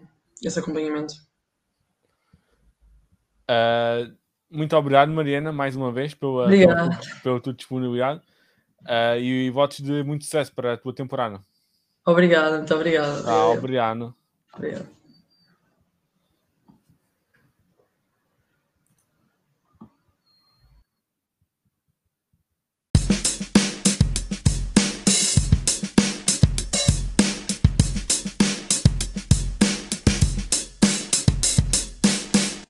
esse 0.43 0.57
acompanhamento. 0.57 1.13
Uh, 3.49 4.22
muito 4.53 4.75
obrigado, 4.77 5.11
Mariana, 5.11 5.51
mais 5.51 5.75
uma 5.75 5.91
vez, 5.91 6.13
pela, 6.13 6.47
pela, 6.47 6.89
pela 7.23 7.39
tua 7.39 7.53
disponibilidade 7.53 8.21
uh, 8.83 9.17
e, 9.19 9.47
e 9.47 9.49
votos 9.49 9.79
de 9.79 10.03
muito 10.03 10.23
sucesso 10.23 10.53
para 10.53 10.73
a 10.73 10.77
tua 10.77 10.93
temporada. 10.93 11.41
Obrigado, 12.05 12.57
muito 12.57 12.75
obrigado. 12.75 13.27
Ah, 13.27 13.49
obrigado. 13.49 14.13
Obrigado. 14.53 15.02